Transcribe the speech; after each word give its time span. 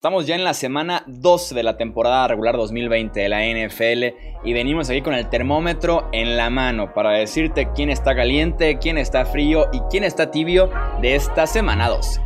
Estamos 0.00 0.26
ya 0.26 0.34
en 0.34 0.44
la 0.44 0.54
semana 0.54 1.02
12 1.08 1.54
de 1.54 1.62
la 1.62 1.76
temporada 1.76 2.26
regular 2.26 2.56
2020 2.56 3.20
de 3.20 3.28
la 3.28 3.42
NFL 3.42 4.46
y 4.48 4.54
venimos 4.54 4.88
aquí 4.88 5.02
con 5.02 5.12
el 5.12 5.28
termómetro 5.28 6.08
en 6.12 6.38
la 6.38 6.48
mano 6.48 6.94
para 6.94 7.10
decirte 7.10 7.68
quién 7.74 7.90
está 7.90 8.16
caliente, 8.16 8.78
quién 8.78 8.96
está 8.96 9.26
frío 9.26 9.66
y 9.74 9.80
quién 9.90 10.04
está 10.04 10.30
tibio 10.30 10.70
de 11.02 11.16
esta 11.16 11.46
semana 11.46 11.90
12. 11.90 12.18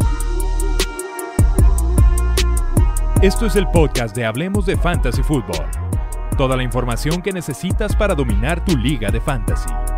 Esto 3.23 3.47
es 3.47 3.57
el 3.57 3.67
podcast 3.67 4.15
de 4.15 4.25
Hablemos 4.25 4.67
de 4.67 4.77
Fantasy 4.77 5.25
Football. 5.25 5.67
Toda 6.39 6.57
la 6.57 6.63
información 6.63 7.23
que 7.23 7.33
necesitas 7.33 7.97
para 7.97 8.15
dominar 8.15 8.65
tu 8.65 8.77
liga 8.77 9.11
de 9.11 9.21
fantasy. 9.21 9.94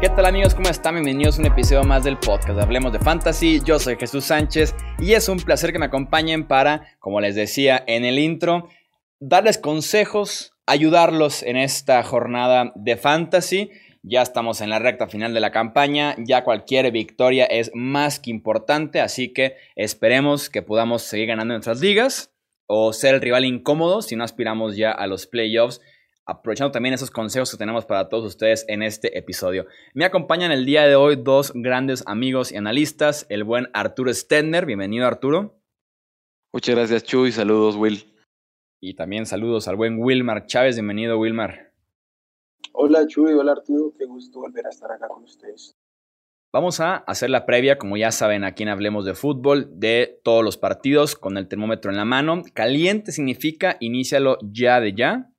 ¿Qué 0.00 0.08
tal 0.08 0.24
amigos? 0.24 0.54
¿Cómo 0.54 0.70
están? 0.70 0.94
Bienvenidos 0.94 1.36
a 1.36 1.42
un 1.42 1.48
episodio 1.48 1.84
más 1.84 2.04
del 2.04 2.16
podcast 2.16 2.58
Hablemos 2.58 2.90
de 2.90 2.98
Fantasy. 3.00 3.60
Yo 3.62 3.78
soy 3.78 3.96
Jesús 3.96 4.24
Sánchez 4.24 4.74
y 4.98 5.12
es 5.12 5.28
un 5.28 5.36
placer 5.36 5.72
que 5.72 5.78
me 5.78 5.84
acompañen 5.84 6.48
para, 6.48 6.96
como 7.00 7.20
les 7.20 7.34
decía 7.34 7.84
en 7.86 8.06
el 8.06 8.18
intro, 8.18 8.70
darles 9.18 9.58
consejos, 9.58 10.54
ayudarlos 10.64 11.42
en 11.42 11.58
esta 11.58 12.02
jornada 12.02 12.72
de 12.76 12.96
Fantasy. 12.96 13.72
Ya 14.02 14.22
estamos 14.22 14.62
en 14.62 14.70
la 14.70 14.78
recta 14.78 15.06
final 15.06 15.34
de 15.34 15.40
la 15.40 15.52
campaña, 15.52 16.16
ya 16.16 16.44
cualquier 16.44 16.90
victoria 16.92 17.44
es 17.44 17.70
más 17.74 18.20
que 18.20 18.30
importante, 18.30 19.02
así 19.02 19.34
que 19.34 19.56
esperemos 19.76 20.48
que 20.48 20.62
podamos 20.62 21.02
seguir 21.02 21.26
ganando 21.26 21.52
nuestras 21.52 21.82
ligas 21.82 22.32
o 22.64 22.94
ser 22.94 23.16
el 23.16 23.20
rival 23.20 23.44
incómodo 23.44 24.00
si 24.00 24.16
no 24.16 24.24
aspiramos 24.24 24.78
ya 24.78 24.92
a 24.92 25.06
los 25.06 25.26
playoffs 25.26 25.82
aprovechando 26.30 26.70
también 26.70 26.94
esos 26.94 27.10
consejos 27.10 27.50
que 27.50 27.56
tenemos 27.56 27.84
para 27.84 28.08
todos 28.08 28.24
ustedes 28.24 28.64
en 28.68 28.82
este 28.82 29.18
episodio. 29.18 29.66
Me 29.94 30.04
acompañan 30.04 30.52
el 30.52 30.64
día 30.64 30.86
de 30.86 30.94
hoy 30.94 31.16
dos 31.16 31.52
grandes 31.54 32.04
amigos 32.06 32.52
y 32.52 32.56
analistas, 32.56 33.26
el 33.28 33.42
buen 33.42 33.68
Arturo 33.72 34.14
Stender, 34.14 34.64
bienvenido 34.64 35.06
Arturo. 35.06 35.60
Muchas 36.52 36.76
gracias 36.76 37.02
Chuy, 37.02 37.32
saludos 37.32 37.74
Will. 37.76 38.14
Y 38.80 38.94
también 38.94 39.26
saludos 39.26 39.66
al 39.66 39.74
buen 39.74 39.98
Wilmar 39.98 40.46
Chávez, 40.46 40.76
bienvenido 40.76 41.18
Wilmar. 41.18 41.72
Hola 42.72 43.06
Chuy, 43.08 43.32
hola 43.32 43.52
Arturo, 43.52 43.92
qué 43.98 44.04
gusto 44.04 44.38
volver 44.38 44.66
a 44.66 44.70
estar 44.70 44.92
acá 44.92 45.08
con 45.08 45.24
ustedes. 45.24 45.76
Vamos 46.52 46.80
a 46.80 46.96
hacer 46.96 47.30
la 47.30 47.44
previa, 47.44 47.78
como 47.78 47.96
ya 47.96 48.12
saben, 48.12 48.44
aquí 48.44 48.62
en 48.62 48.70
Hablemos 48.70 49.04
de 49.04 49.14
Fútbol, 49.14 49.68
de 49.78 50.20
todos 50.24 50.44
los 50.44 50.56
partidos 50.56 51.14
con 51.16 51.36
el 51.36 51.48
termómetro 51.48 51.90
en 51.90 51.96
la 51.96 52.04
mano. 52.04 52.42
Caliente 52.54 53.12
significa 53.12 53.76
inícialo 53.80 54.38
ya 54.42 54.80
de 54.80 54.94
ya. 54.94 55.29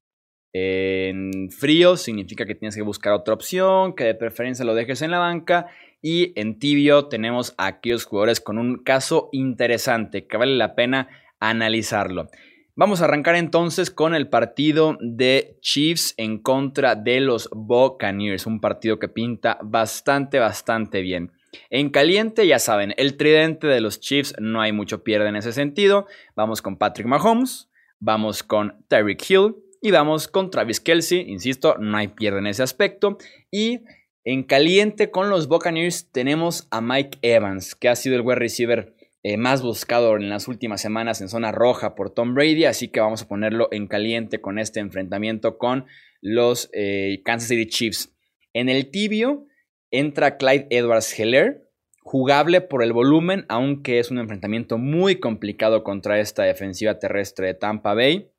En 0.53 1.49
frío 1.49 1.95
significa 1.97 2.45
que 2.45 2.55
tienes 2.55 2.75
que 2.75 2.81
buscar 2.81 3.13
otra 3.13 3.33
opción, 3.33 3.95
que 3.95 4.03
de 4.03 4.15
preferencia 4.15 4.65
lo 4.65 4.75
dejes 4.75 5.01
en 5.01 5.11
la 5.11 5.19
banca. 5.19 5.67
Y 6.01 6.33
en 6.39 6.59
tibio 6.59 7.05
tenemos 7.05 7.53
a 7.57 7.67
aquellos 7.67 8.05
jugadores 8.05 8.41
con 8.41 8.57
un 8.57 8.83
caso 8.83 9.29
interesante 9.31 10.25
que 10.25 10.37
vale 10.37 10.55
la 10.55 10.75
pena 10.75 11.09
analizarlo. 11.39 12.27
Vamos 12.75 13.01
a 13.01 13.05
arrancar 13.05 13.35
entonces 13.35 13.91
con 13.91 14.15
el 14.15 14.29
partido 14.29 14.97
de 15.01 15.57
Chiefs 15.61 16.13
en 16.17 16.39
contra 16.39 16.95
de 16.95 17.19
los 17.19 17.49
Buccaneers, 17.51 18.45
un 18.45 18.61
partido 18.61 18.97
que 18.97 19.09
pinta 19.09 19.59
bastante, 19.61 20.39
bastante 20.39 21.01
bien. 21.01 21.31
En 21.69 21.89
caliente, 21.89 22.47
ya 22.47 22.59
saben, 22.59 22.93
el 22.95 23.17
tridente 23.17 23.67
de 23.67 23.81
los 23.81 23.99
Chiefs 23.99 24.35
no 24.39 24.61
hay 24.61 24.71
mucho 24.71 25.03
pierde 25.03 25.27
en 25.27 25.35
ese 25.35 25.51
sentido. 25.51 26.07
Vamos 26.35 26.61
con 26.61 26.77
Patrick 26.77 27.07
Mahomes, 27.07 27.69
vamos 27.99 28.41
con 28.41 28.85
Tyreek 28.87 29.29
Hill, 29.29 29.55
y 29.81 29.91
vamos 29.91 30.27
con 30.27 30.51
Travis 30.51 30.79
Kelsey, 30.79 31.25
insisto, 31.27 31.75
no 31.79 31.97
hay 31.97 32.09
pierde 32.09 32.39
en 32.39 32.47
ese 32.47 32.61
aspecto. 32.61 33.17
Y 33.49 33.81
en 34.23 34.43
caliente 34.43 35.09
con 35.09 35.29
los 35.29 35.47
Buccaneers 35.47 36.11
tenemos 36.11 36.67
a 36.69 36.81
Mike 36.81 37.17
Evans, 37.23 37.73
que 37.73 37.89
ha 37.89 37.95
sido 37.95 38.15
el 38.15 38.21
wide 38.21 38.35
receiver 38.35 38.93
eh, 39.23 39.37
más 39.37 39.61
buscado 39.61 40.15
en 40.15 40.29
las 40.29 40.47
últimas 40.47 40.81
semanas 40.81 41.21
en 41.21 41.29
zona 41.29 41.51
roja 41.51 41.95
por 41.95 42.11
Tom 42.11 42.33
Brady, 42.33 42.65
así 42.65 42.87
que 42.87 42.99
vamos 42.99 43.23
a 43.23 43.27
ponerlo 43.27 43.67
en 43.71 43.87
caliente 43.87 44.39
con 44.39 44.59
este 44.59 44.79
enfrentamiento 44.79 45.57
con 45.57 45.85
los 46.21 46.69
eh, 46.73 47.21
Kansas 47.25 47.49
City 47.49 47.67
Chiefs. 47.67 48.15
En 48.53 48.69
el 48.69 48.91
tibio 48.91 49.45
entra 49.91 50.37
Clyde 50.37 50.67
Edwards 50.69 51.19
Heller, 51.19 51.67
jugable 52.03 52.61
por 52.61 52.83
el 52.83 52.93
volumen, 52.93 53.45
aunque 53.47 53.99
es 53.99 54.11
un 54.11 54.19
enfrentamiento 54.19 54.77
muy 54.77 55.19
complicado 55.19 55.83
contra 55.83 56.19
esta 56.19 56.43
defensiva 56.43 56.99
terrestre 56.99 57.47
de 57.47 57.53
Tampa 57.53 57.93
Bay. 57.93 58.30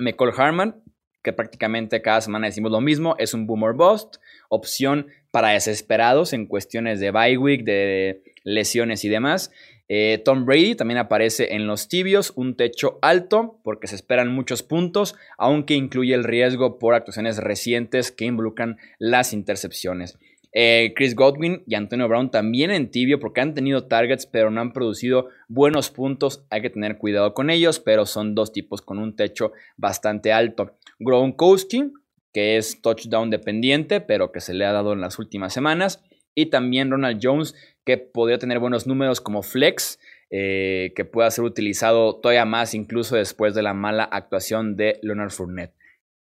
McCall 0.00 0.32
Harman, 0.36 0.82
que 1.22 1.32
prácticamente 1.32 2.02
cada 2.02 2.20
semana 2.20 2.46
decimos 2.46 2.72
lo 2.72 2.80
mismo, 2.80 3.14
es 3.18 3.34
un 3.34 3.46
boomer 3.46 3.74
bust, 3.74 4.16
opción 4.48 5.08
para 5.30 5.50
desesperados 5.50 6.32
en 6.32 6.46
cuestiones 6.46 6.98
de 6.98 7.10
bye 7.10 7.36
week, 7.36 7.64
de 7.64 8.22
lesiones 8.42 9.04
y 9.04 9.08
demás. 9.08 9.52
Eh, 9.92 10.22
Tom 10.24 10.46
Brady 10.46 10.76
también 10.76 10.98
aparece 10.98 11.54
en 11.54 11.66
los 11.66 11.88
tibios, 11.88 12.32
un 12.36 12.56
techo 12.56 13.00
alto 13.02 13.58
porque 13.64 13.88
se 13.88 13.96
esperan 13.96 14.32
muchos 14.32 14.62
puntos, 14.62 15.16
aunque 15.36 15.74
incluye 15.74 16.14
el 16.14 16.22
riesgo 16.22 16.78
por 16.78 16.94
actuaciones 16.94 17.38
recientes 17.38 18.12
que 18.12 18.24
involucran 18.24 18.78
las 18.98 19.32
intercepciones. 19.32 20.16
Eh, 20.52 20.92
Chris 20.96 21.14
Godwin 21.14 21.62
y 21.66 21.76
Antonio 21.76 22.08
Brown 22.08 22.30
también 22.30 22.72
en 22.72 22.90
tibio 22.90 23.20
porque 23.20 23.40
han 23.40 23.54
tenido 23.54 23.86
targets 23.86 24.26
pero 24.26 24.50
no 24.50 24.60
han 24.60 24.72
producido 24.72 25.28
buenos 25.48 25.90
puntos. 25.90 26.44
Hay 26.50 26.62
que 26.62 26.70
tener 26.70 26.98
cuidado 26.98 27.34
con 27.34 27.50
ellos, 27.50 27.78
pero 27.78 28.06
son 28.06 28.34
dos 28.34 28.52
tipos 28.52 28.82
con 28.82 28.98
un 28.98 29.14
techo 29.14 29.52
bastante 29.76 30.32
alto. 30.32 30.76
Gronkowski, 30.98 31.92
que 32.32 32.56
es 32.56 32.80
touchdown 32.82 33.30
dependiente, 33.30 34.00
pero 34.00 34.32
que 34.32 34.40
se 34.40 34.54
le 34.54 34.64
ha 34.64 34.72
dado 34.72 34.92
en 34.92 35.00
las 35.00 35.18
últimas 35.18 35.52
semanas. 35.52 36.02
Y 36.34 36.46
también 36.46 36.90
Ronald 36.90 37.20
Jones, 37.22 37.54
que 37.84 37.98
podría 37.98 38.38
tener 38.38 38.58
buenos 38.58 38.86
números 38.86 39.20
como 39.20 39.42
flex, 39.42 39.98
eh, 40.30 40.92
que 40.94 41.04
pueda 41.04 41.30
ser 41.30 41.44
utilizado 41.44 42.16
todavía 42.20 42.44
más 42.44 42.74
incluso 42.74 43.16
después 43.16 43.52
de 43.52 43.62
la 43.62 43.74
mala 43.74 44.04
actuación 44.04 44.76
de 44.76 45.00
Leonard 45.02 45.30
Fournette. 45.30 45.74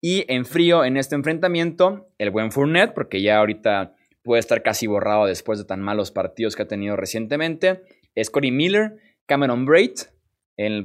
Y 0.02 0.26
en 0.28 0.44
frío 0.44 0.84
en 0.84 0.98
este 0.98 1.14
enfrentamiento, 1.14 2.10
el 2.18 2.30
buen 2.30 2.52
Fournette, 2.52 2.92
porque 2.92 3.22
ya 3.22 3.38
ahorita 3.38 3.94
puede 4.24 4.40
estar 4.40 4.62
casi 4.62 4.88
borrado 4.88 5.26
después 5.26 5.58
de 5.58 5.64
tan 5.64 5.80
malos 5.80 6.10
partidos 6.10 6.56
que 6.56 6.62
ha 6.62 6.68
tenido 6.68 6.96
recientemente. 6.96 7.82
Es 8.14 8.32
Miller, 8.34 8.96
Cameron 9.26 9.66
Braid 9.66 9.92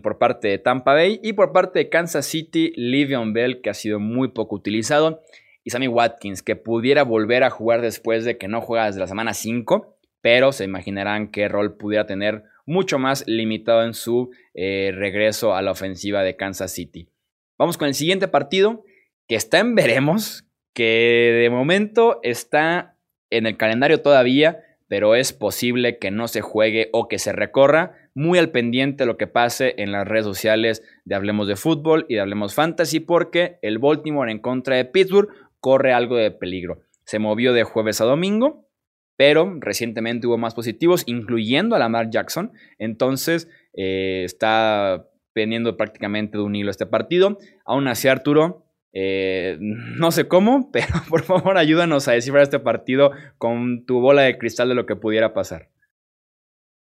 por 0.02 0.18
parte 0.18 0.48
de 0.48 0.58
Tampa 0.58 0.94
Bay 0.94 1.20
y 1.24 1.34
por 1.34 1.52
parte 1.52 1.80
de 1.80 1.90
Kansas 1.90 2.26
City, 2.26 2.74
Livion 2.76 3.34
Bell, 3.34 3.62
que 3.62 3.70
ha 3.70 3.74
sido 3.74 4.00
muy 4.00 4.30
poco 4.30 4.56
utilizado, 4.56 5.22
y 5.64 5.70
Sammy 5.70 5.88
Watkins, 5.88 6.42
que 6.42 6.56
pudiera 6.56 7.04
volver 7.04 7.44
a 7.44 7.50
jugar 7.50 7.82
después 7.82 8.26
de 8.26 8.38
que 8.38 8.48
no 8.48 8.62
juega 8.62 8.88
desde 8.88 9.00
la 9.00 9.08
semana 9.08 9.34
5, 9.34 9.98
pero 10.22 10.52
se 10.52 10.66
imaginarán 10.66 11.30
qué 11.30 11.48
rol 11.48 11.78
pudiera 11.78 12.06
tener 12.06 12.44
mucho 12.66 13.00
más 13.00 13.24
limitado 13.28 13.84
en 13.84 13.94
su 13.94 14.32
eh, 14.54 14.92
regreso 14.94 15.56
a 15.56 15.62
la 15.62 15.72
ofensiva 15.72 16.24
de 16.24 16.36
Kansas 16.36 16.74
City. 16.74 17.10
Vamos 17.58 17.78
con 17.78 17.88
el 17.88 17.94
siguiente 17.94 18.28
partido, 18.28 18.84
que 19.28 19.36
está 19.36 19.60
en 19.60 19.76
veremos, 19.76 20.46
que 20.74 21.40
de 21.42 21.50
momento 21.50 22.20
está 22.24 22.98
en 23.30 23.46
el 23.46 23.58
calendario 23.58 24.02
todavía, 24.02 24.64
pero 24.88 25.16
es 25.16 25.34
posible 25.34 26.00
que 26.00 26.12
no 26.12 26.28
se 26.28 26.42
juegue 26.42 26.90
o 26.94 27.08
que 27.08 27.20
se 27.20 27.32
recorra. 27.32 27.94
Muy 28.16 28.40
al 28.40 28.50
pendiente 28.50 29.06
lo 29.06 29.18
que 29.18 29.28
pase 29.28 29.76
en 29.78 29.92
las 29.92 30.08
redes 30.08 30.26
sociales 30.26 30.84
de 31.06 31.16
Hablemos 31.16 31.48
de 31.48 31.56
Fútbol 31.56 32.06
y 32.10 32.16
de 32.16 32.22
Hablemos 32.22 32.56
Fantasy, 32.56 33.00
porque 33.00 33.60
el 33.62 33.78
Baltimore 33.78 34.32
en 34.32 34.40
contra 34.40 34.76
de 34.76 34.86
Pittsburgh 34.86 35.30
corre 35.60 35.94
algo 35.94 36.18
de 36.18 36.32
peligro. 36.32 36.82
Se 37.06 37.20
movió 37.20 37.54
de 37.54 37.64
jueves 37.64 38.02
a 38.02 38.06
domingo, 38.06 38.68
pero 39.16 39.58
recientemente 39.60 40.28
hubo 40.28 40.38
más 40.38 40.56
positivos, 40.56 41.04
incluyendo 41.06 41.76
a 41.76 41.80
Lamar 41.80 42.10
Jackson. 42.10 42.52
Entonces 42.78 43.48
eh, 43.74 44.24
está 44.26 45.08
pendiendo 45.34 45.78
prácticamente 45.78 46.38
de 46.38 46.44
un 46.44 46.56
hilo 46.56 46.72
este 46.72 46.86
partido. 46.86 47.38
Aún 47.66 47.88
así, 47.88 48.08
Arturo, 48.08 48.66
eh, 48.94 49.58
no 49.60 50.12
sé 50.12 50.28
cómo, 50.28 50.70
pero 50.74 50.88
por 51.10 51.24
favor 51.24 51.58
ayúdanos 51.58 52.08
a 52.08 52.14
descifrar 52.14 52.44
este 52.44 52.60
partido 52.60 53.12
con 53.38 53.86
tu 53.86 54.00
bola 54.00 54.24
de 54.24 54.38
cristal 54.38 54.70
de 54.70 54.76
lo 54.76 54.86
que 54.86 54.96
pudiera 54.96 55.34
pasar. 55.34 55.70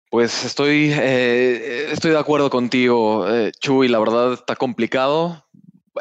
Pues 0.09 0.43
estoy, 0.43 0.91
eh, 0.91 1.87
estoy 1.91 2.11
de 2.11 2.19
acuerdo 2.19 2.49
contigo, 2.49 3.29
eh, 3.29 3.53
Chuy. 3.61 3.87
La 3.87 3.99
verdad 3.99 4.33
está 4.33 4.57
complicado. 4.57 5.45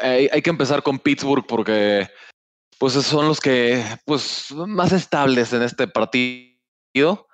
Hay, 0.01 0.41
que 0.41 0.49
empezar 0.49 0.83
con 0.83 0.99
Pittsburgh 0.99 1.45
porque 1.47 2.09
pues 2.77 2.93
son 2.93 3.27
los 3.27 3.39
que 3.39 3.81
pues 4.05 4.51
más 4.51 4.91
estables 4.91 5.53
en 5.53 5.61
este 5.61 5.87
partido. 5.87 7.27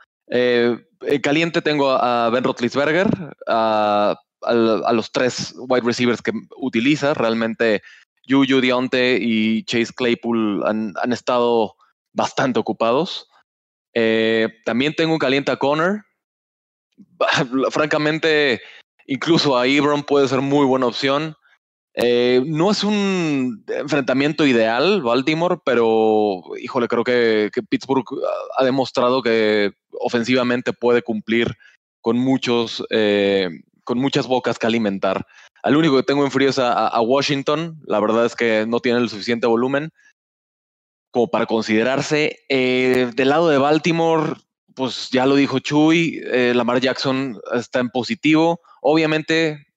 caliente 1.24 1.62
tengo 1.64 1.92
a 1.92 2.30
Ben 2.30 2.44
Roethlisberger, 2.44 3.08
a, 3.48 4.16
a, 4.44 4.94
los 4.94 5.12
tres 5.12 5.56
wide 5.58 5.86
receivers 5.86 6.22
que 6.22 6.32
utiliza. 6.58 7.16
Realmente 7.16 7.82
Juju 8.28 8.62
Dionte 8.62 9.18
y 9.22 9.64
Chase 9.64 9.94
Claypool 9.94 10.64
han, 10.66 10.94
estado 11.12 11.76
bastante 12.14 12.60
ocupados. 12.60 13.28
Eh, 13.94 14.50
también 14.66 14.94
tengo 14.94 15.14
un 15.14 15.20
caliente 15.20 15.52
a 15.52 15.58
Connor. 15.58 16.04
Francamente, 17.72 18.62
incluso 19.06 19.58
a 19.58 19.68
Ebron 19.68 20.04
puede 20.04 20.28
ser 20.28 20.42
muy 20.42 20.66
buena 20.66 20.88
opción. 20.88 21.36
Eh, 22.00 22.44
no 22.46 22.70
es 22.70 22.84
un 22.84 23.64
enfrentamiento 23.68 24.46
ideal, 24.46 25.02
Baltimore, 25.02 25.58
pero 25.66 26.44
híjole, 26.62 26.88
creo 26.88 27.04
que, 27.04 27.50
Pittsburgh 27.70 28.06
ha 28.56 28.64
demostrado 28.64 29.24
que 29.24 29.72
ofensivamente 30.00 30.74
puede 30.74 31.02
cumplir 31.02 31.58
con 32.02 32.20
muchos, 32.20 32.86
eh, 32.92 33.50
con 33.84 33.98
muchas 33.98 34.28
bocas 34.28 34.60
que 34.60 34.68
alimentar. 34.68 35.26
Al 35.68 35.76
único 35.76 35.98
que 35.98 36.04
tengo 36.04 36.24
en 36.24 36.32
frío 36.32 36.50
es 36.50 36.60
a, 36.60 37.02
Washington. 37.02 37.78
La 37.86 38.00
verdad 38.00 38.26
es 38.26 38.36
que 38.36 38.66
no 38.66 38.80
tiene 38.80 39.00
el 39.00 39.10
suficiente 39.10 39.48
volumen 39.48 39.92
como 41.12 41.30
para 41.30 41.46
considerarse. 41.46 42.40
Eh, 42.48 43.12
del 43.14 43.30
lado 43.30 43.50
de 43.50 43.58
Baltimore, 43.58 44.36
pues 44.76 45.10
ya 45.10 45.26
lo 45.26 45.36
dijo 45.36 45.60
Chuy, 45.60 46.22
Lamar 46.54 46.80
Jackson 46.80 47.38
está 47.54 47.80
en 47.80 47.90
positivo. 47.90 48.62
Obviamente, 48.82 49.68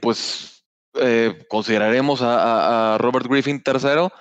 pues 0.00 0.52
eh, 0.94 1.44
consideraremos 1.48 2.20
a, 2.22 2.96
Robert 3.00 3.26
Griffin 3.26 3.62
tercero. 3.62 4.12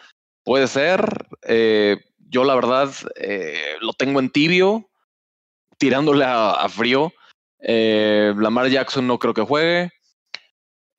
Puede 0.44 0.68
ser. 0.68 1.28
Eh, 1.44 1.98
yo 2.30 2.44
la 2.46 2.56
verdad 2.56 2.90
eh, 3.16 3.76
lo 3.82 3.94
tengo 3.94 4.20
en 4.20 4.32
tibio, 4.32 4.90
tirándole 5.78 6.26
a, 6.26 6.68
frío. 6.70 7.14
Lamar 7.60 8.70
Jackson 8.70 9.06
no 9.06 9.20
creo 9.20 9.34
que 9.34 9.42
juegue. 9.42 9.92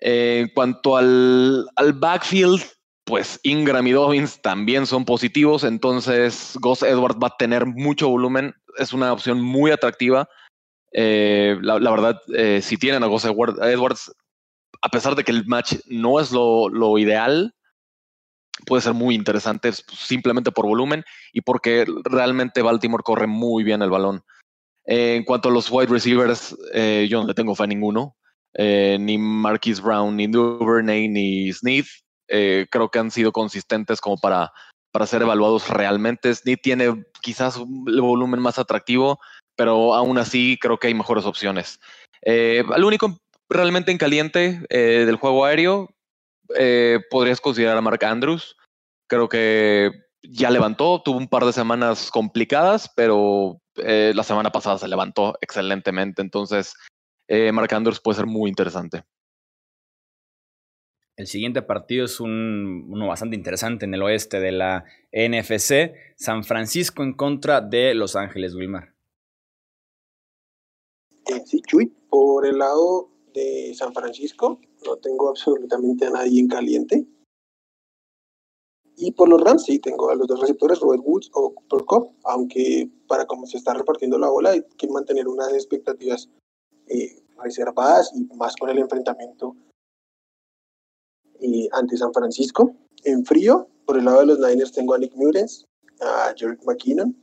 En 0.04 0.49
cuanto 0.49 0.96
al, 0.96 1.69
backfield, 1.94 2.60
pues 3.04 3.38
Ingram 3.44 3.87
y 3.87 3.93
Dobbins 3.93 4.43
también 4.43 4.87
son 4.87 5.04
positivos, 5.04 5.64
entonces 5.64 6.58
Gus 6.60 6.82
Edwards 6.82 7.19
va 7.22 7.28
a 7.28 7.37
tener 7.38 7.66
mucho 7.66 8.08
volumen, 8.08 8.54
es 8.78 8.93
una 8.93 9.12
opción 9.12 9.40
muy 9.40 9.70
atractiva. 9.70 10.28
la, 10.93 11.78
la, 11.78 11.90
verdad, 11.90 12.20
si 12.60 12.76
tienen 12.76 13.04
a 13.04 13.06
Gus 13.06 13.25
Edwards, 13.25 14.12
a 14.82 14.88
pesar 14.88 15.14
de 15.14 15.25
que 15.25 15.31
el 15.31 15.46
match 15.46 15.76
no 15.87 16.19
es 16.19 16.32
lo, 16.32 16.98
ideal, 16.98 17.55
puede 18.66 18.82
ser 18.82 18.94
muy 18.94 19.14
interesante 19.14 19.72
simplemente 19.72 20.50
por 20.50 20.66
volumen 20.66 21.05
y 21.32 21.40
porque 21.40 21.87
realmente 22.05 22.62
Baltimore 22.62 23.05
corre 23.05 23.28
muy 23.28 23.62
bien 23.62 23.82
el 23.82 23.90
balón. 23.90 24.25
en 24.84 25.25
cuanto 25.25 25.48
a 25.48 25.52
los 25.52 25.70
wide 25.70 25.87
receivers, 25.87 26.56
eh, 26.75 27.06
yo 27.08 27.20
no 27.20 27.28
le 27.28 27.34
tengo 27.34 27.55
fe 27.55 27.64
a 27.64 27.69
ninguno. 27.69 28.16
Eh, 28.54 28.96
ni 29.00 29.19
Marquise 29.19 29.81
Brown, 29.81 30.16
ni 30.16 30.26
Duvernay, 30.26 31.08
ni 31.08 31.52
Smith. 31.52 31.87
Eh, 32.28 32.66
creo 32.70 32.90
que 32.90 32.99
han 32.99 33.10
sido 33.10 33.32
consistentes 33.32 34.00
como 34.00 34.19
para, 34.19 34.52
para 34.90 35.06
ser 35.06 35.22
evaluados 35.22 35.69
realmente. 35.69 36.34
Smith 36.34 36.60
tiene 36.62 37.04
quizás 37.20 37.56
el 37.56 38.00
volumen 38.00 38.40
más 38.40 38.58
atractivo, 38.58 39.19
pero 39.56 39.94
aún 39.94 40.19
así 40.19 40.58
creo 40.60 40.78
que 40.78 40.88
hay 40.88 40.94
mejores 40.94 41.25
opciones. 41.25 41.78
el 42.22 42.84
único 42.84 43.19
realmente 43.52 43.93
en 43.93 43.99
caliente 43.99 44.62
eh, 44.69 45.05
del 45.06 45.16
juego 45.16 45.44
aéreo, 45.44 45.88
eh, 46.56 47.00
podrías 47.10 47.40
considerar 47.40 47.76
a 47.76 47.81
Mark 47.81 48.05
Andrews. 48.05 48.56
Creo 49.08 49.28
que 49.28 49.90
ya 50.22 50.50
levantó, 50.50 51.02
tuvo 51.02 51.19
un 51.19 51.28
par 51.28 51.44
de 51.44 51.52
semanas 51.52 52.10
complicadas, 52.10 52.90
pero 52.96 53.60
eh, 53.76 54.12
la 54.14 54.22
semana 54.22 54.50
pasada 54.50 54.78
se 54.78 54.88
levantó 54.88 55.37
excelentemente. 55.40 56.22
Entonces, 56.22 56.75
Mark 57.52 57.73
Andrews 57.75 58.00
puede 58.00 58.17
ser 58.17 58.26
muy 58.26 58.50
interesante. 58.50 59.05
El 61.17 61.26
siguiente 61.26 61.62
partido 61.62 62.05
es 62.06 62.20
un, 62.20 62.87
uno 62.90 63.06
bastante 63.06 63.37
interesante 63.37 63.84
en 63.84 63.94
el 63.94 64.02
oeste 64.02 64.40
de 64.40 64.52
la 64.52 64.84
NFC. 65.12 65.94
San 66.17 66.43
Francisco 66.43 67.02
en 67.02 67.12
contra 67.12 67.61
de 67.61 67.94
Los 67.94 68.17
Ángeles, 68.17 68.55
Wilmar. 68.55 68.94
Sí, 71.46 71.61
Chuy, 71.67 71.87
por 72.08 72.46
el 72.46 72.58
lado 72.58 73.11
de 73.32 73.73
San 73.75 73.93
Francisco, 73.93 74.61
no 74.84 74.96
tengo 74.96 75.29
absolutamente 75.31 76.06
a 76.06 76.11
nadie 76.11 76.40
en 76.40 76.49
caliente. 76.49 77.06
Y 78.96 79.12
por 79.12 79.29
los 79.29 79.40
Rams 79.40 79.64
sí, 79.64 79.79
tengo 79.79 80.11
a 80.11 80.14
los 80.14 80.26
dos 80.26 80.40
receptores, 80.40 80.81
Robert 80.81 81.02
Woods 81.05 81.31
o 81.32 81.55
Cooper 81.55 81.87
Cup, 81.87 82.17
aunque 82.25 82.90
para 83.08 83.26
cómo 83.26 83.46
se 83.46 83.56
está 83.56 83.75
repartiendo 83.75 84.19
la 84.19 84.29
bola 84.29 84.50
hay 84.50 84.62
que 84.76 84.87
mantener 84.88 85.29
unas 85.29 85.52
expectativas 85.55 86.29
eh, 86.88 87.23
reservadas 87.43 88.12
y 88.14 88.25
más 88.37 88.55
con 88.56 88.70
el 88.70 88.79
enfrentamiento 88.79 89.56
eh, 91.40 91.69
ante 91.73 91.96
San 91.96 92.12
Francisco. 92.12 92.75
En 93.05 93.25
frío, 93.25 93.69
por 93.84 93.99
el 93.99 94.05
lado 94.05 94.20
de 94.20 94.26
los 94.26 94.38
Niners 94.38 94.73
tengo 94.73 94.94
a 94.94 94.99
Nick 94.99 95.14
Murens, 95.17 95.67
a 96.00 96.32
Jerry 96.37 96.56
McKinnon, 96.64 97.17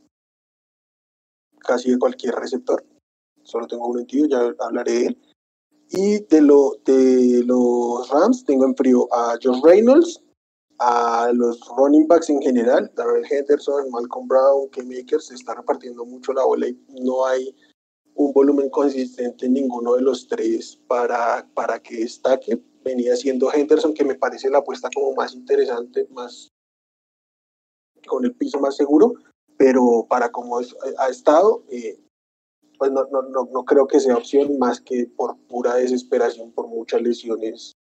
casi 1.58 1.90
de 1.90 1.98
cualquier 1.98 2.34
receptor. 2.34 2.84
Solo 3.42 3.66
tengo 3.66 3.86
uno 3.86 4.00
en 4.00 4.06
tío, 4.06 4.26
ya 4.26 4.54
hablaré 4.58 4.92
de 4.92 5.06
él. 5.06 5.18
Y 5.92 6.24
de, 6.26 6.40
lo, 6.40 6.76
de 6.84 7.42
los 7.44 8.08
Rams 8.10 8.44
tengo 8.44 8.64
en 8.64 8.76
frío 8.76 9.08
a 9.12 9.36
Josh 9.42 9.60
Reynolds, 9.64 10.22
a 10.78 11.30
los 11.34 11.60
running 11.76 12.06
backs 12.06 12.30
en 12.30 12.40
general, 12.40 12.90
Darrell 12.94 13.26
Henderson, 13.28 13.90
Malcolm 13.90 14.28
Brown, 14.28 14.68
K 14.68 14.82
Makers, 14.84 15.26
se 15.26 15.34
está 15.34 15.54
repartiendo 15.54 16.04
mucho 16.04 16.32
la 16.32 16.44
bola 16.44 16.68
y 16.68 16.78
no 16.88 17.26
hay 17.26 17.54
un 18.14 18.32
volumen 18.32 18.70
consistente 18.70 19.46
en 19.46 19.54
ninguno 19.54 19.94
de 19.94 20.02
los 20.02 20.26
tres 20.26 20.78
para, 20.86 21.48
para 21.54 21.80
que 21.80 21.98
destaque. 21.98 22.60
Venía 22.82 23.14
siendo 23.16 23.52
Henderson, 23.52 23.94
que 23.94 24.04
me 24.04 24.14
parece 24.14 24.48
la 24.48 24.58
apuesta 24.58 24.88
como 24.94 25.14
más 25.14 25.34
interesante, 25.34 26.06
más 26.10 26.48
con 28.06 28.24
el 28.24 28.34
piso 28.34 28.58
más 28.58 28.76
seguro, 28.76 29.14
pero 29.56 30.06
para 30.08 30.30
como 30.30 30.58
ha 30.58 31.08
estado, 31.08 31.64
eh, 31.70 32.00
pues 32.78 32.90
no, 32.90 33.04
no, 33.12 33.22
no, 33.22 33.48
no 33.52 33.64
creo 33.64 33.86
que 33.86 34.00
sea 34.00 34.16
opción 34.16 34.58
más 34.58 34.80
que 34.80 35.06
por 35.06 35.36
pura 35.48 35.74
desesperación, 35.74 36.50
por 36.52 36.66
muchas 36.68 37.02
lesiones. 37.02 37.74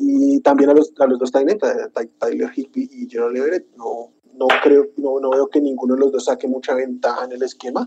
Y 0.00 0.40
también 0.40 0.70
a 0.70 0.74
los, 0.74 0.92
a 0.98 1.06
los 1.06 1.18
dos 1.18 1.32
Tyler 1.32 2.50
Higby 2.54 2.88
y 2.90 3.08
Gerald 3.08 3.36
Everett, 3.36 3.68
no, 3.76 4.12
no 4.38 4.46
creo, 4.62 4.86
no, 4.96 5.20
no 5.20 5.30
veo 5.30 5.48
que 5.48 5.60
ninguno 5.60 5.94
de 5.94 6.00
los 6.00 6.12
dos 6.12 6.24
saque 6.24 6.48
mucha 6.48 6.74
ventaja 6.74 7.24
en 7.24 7.32
el 7.32 7.42
esquema. 7.42 7.86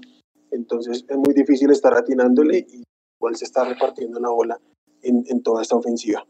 Entonces 0.51 1.05
es 1.07 1.17
muy 1.17 1.33
difícil 1.33 1.71
estar 1.71 1.93
atinándole 1.93 2.59
y 2.59 2.83
igual 3.19 3.35
se 3.35 3.45
está 3.45 3.63
repartiendo 3.63 4.19
la 4.19 4.29
bola 4.29 4.59
en, 5.01 5.23
en 5.27 5.41
toda 5.41 5.61
esta 5.61 5.75
ofensiva. 5.75 6.25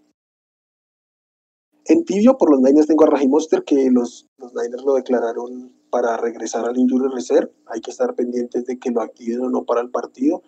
En 1.85 2.05
tibio, 2.05 2.37
por 2.37 2.51
los 2.51 2.61
Niners 2.61 2.87
tengo 2.87 3.05
a 3.05 3.07
Raheem 3.07 3.31
Monster, 3.31 3.63
que 3.63 3.89
los, 3.89 4.27
los 4.37 4.53
Niners 4.53 4.83
lo 4.83 4.93
declararon 4.93 5.73
para 5.89 6.15
regresar 6.17 6.65
al 6.65 6.77
injury 6.77 7.09
reserve. 7.13 7.51
Hay 7.65 7.81
que 7.81 7.91
estar 7.91 8.13
pendientes 8.13 8.65
de 8.65 8.77
que 8.79 8.91
lo 8.91 9.01
activen 9.01 9.41
o 9.41 9.49
no 9.49 9.65
para 9.65 9.81
el 9.81 9.89
partido. 9.89 10.43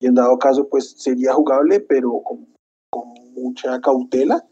Y 0.00 0.06
en 0.06 0.14
dado 0.14 0.38
caso, 0.38 0.68
pues 0.68 0.90
sería 0.98 1.32
jugable, 1.32 1.80
pero 1.80 2.22
con, 2.22 2.52
mucha 3.32 3.80
cautela, 3.80 4.46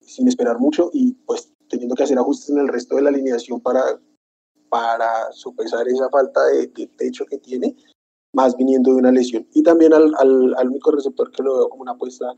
sin 0.00 0.28
esperar 0.28 0.58
mucho 0.58 0.90
y 0.92 1.14
pues 1.14 1.52
teniendo 1.70 1.94
que 1.94 2.02
hacer 2.02 2.18
ajustes 2.18 2.50
en 2.50 2.58
el 2.58 2.68
resto 2.68 2.96
de 2.96 3.02
la 3.02 3.08
alineación 3.08 3.60
para, 3.60 3.82
para 4.68 5.32
sopesar 5.32 5.88
esa 5.88 6.10
falta 6.10 6.44
de, 6.46 6.66
techo 6.98 7.24
que 7.24 7.38
tiene, 7.38 7.74
más 8.34 8.56
viniendo 8.56 8.90
de 8.90 8.96
una 8.98 9.12
lesión. 9.12 9.46
Y 9.54 9.62
también 9.62 9.94
al, 9.94 10.12
al, 10.18 10.68
único 10.68 10.90
receptor 10.90 11.30
que 11.30 11.42
lo 11.42 11.56
veo 11.56 11.68
como 11.70 11.82
una 11.82 11.92
apuesta 11.92 12.34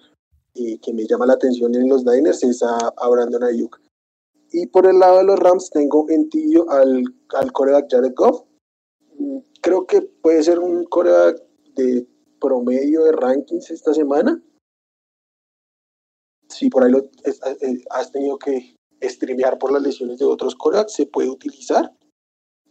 y 0.55 0.79
que 0.79 0.93
me 0.93 1.07
llama 1.07 1.27
la 1.27 1.33
atención 1.35 1.75
en 1.75 1.89
los 1.89 2.05
Niners 2.05 2.45
es 2.45 2.63
a, 2.63 2.77
a 2.97 3.09
Brandon 3.09 3.43
Ayuk. 3.43 3.81
Y 4.53 4.67
por 4.67 4.87
el 4.87 4.99
lado 4.99 5.19
de 5.19 5.25
los 5.25 5.39
Rams 5.39 5.71
tengo 5.71 6.07
en 6.11 6.29
tibio 6.29 6.71
al, 6.71 7.03
al 7.35 7.53
coreback 7.53 7.91
Jared 7.91 8.13
Goff. 8.15 8.43
Mm, 9.19 9.39
creo 9.63 9.87
que 9.87 10.03
puede 10.03 10.43
ser 10.43 10.59
un 10.59 10.85
coreback 10.85 11.43
de 11.75 12.07
promedio 12.39 13.05
de 13.05 13.13
rankings 13.13 13.71
esta 13.71 13.95
semana. 13.95 14.43
Si 16.49 16.69
por 16.69 16.85
ahí 16.85 16.93
lo, 16.93 16.99
eh, 16.99 17.35
eh, 17.63 17.85
has 17.91 18.13
tenido 18.13 18.39
que 18.39 18.77
streamear 19.03 19.59
por 19.59 19.73
las 19.73 19.83
lesiones 19.83 20.19
de 20.19 20.25
otros 20.25 20.55
corebacks, 20.55 20.95
se 20.95 21.07
puede 21.07 21.29
utilizar. 21.29 21.93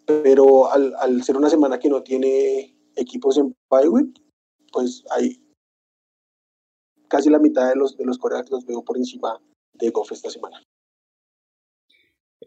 Pero 0.06 0.72
al, 0.72 0.94
al 0.96 1.24
ser 1.24 1.38
una 1.38 1.50
semana 1.50 1.80
que 1.80 1.90
no 1.90 2.02
tiene 2.02 2.76
equipos 2.96 3.38
en 3.38 3.56
bye 3.70 3.90
pues 4.72 5.04
hay 5.12 5.42
casi 7.08 7.30
la 7.30 7.40
mitad 7.40 7.70
de 7.70 7.76
los, 7.76 7.98
de 7.98 8.06
los 8.06 8.18
corebacks 8.18 8.52
los 8.52 8.66
veo 8.66 8.84
por 8.84 8.98
encima 8.98 9.40
de 9.74 9.90
Goff 9.90 10.12
esta 10.12 10.30
semana. 10.30 10.64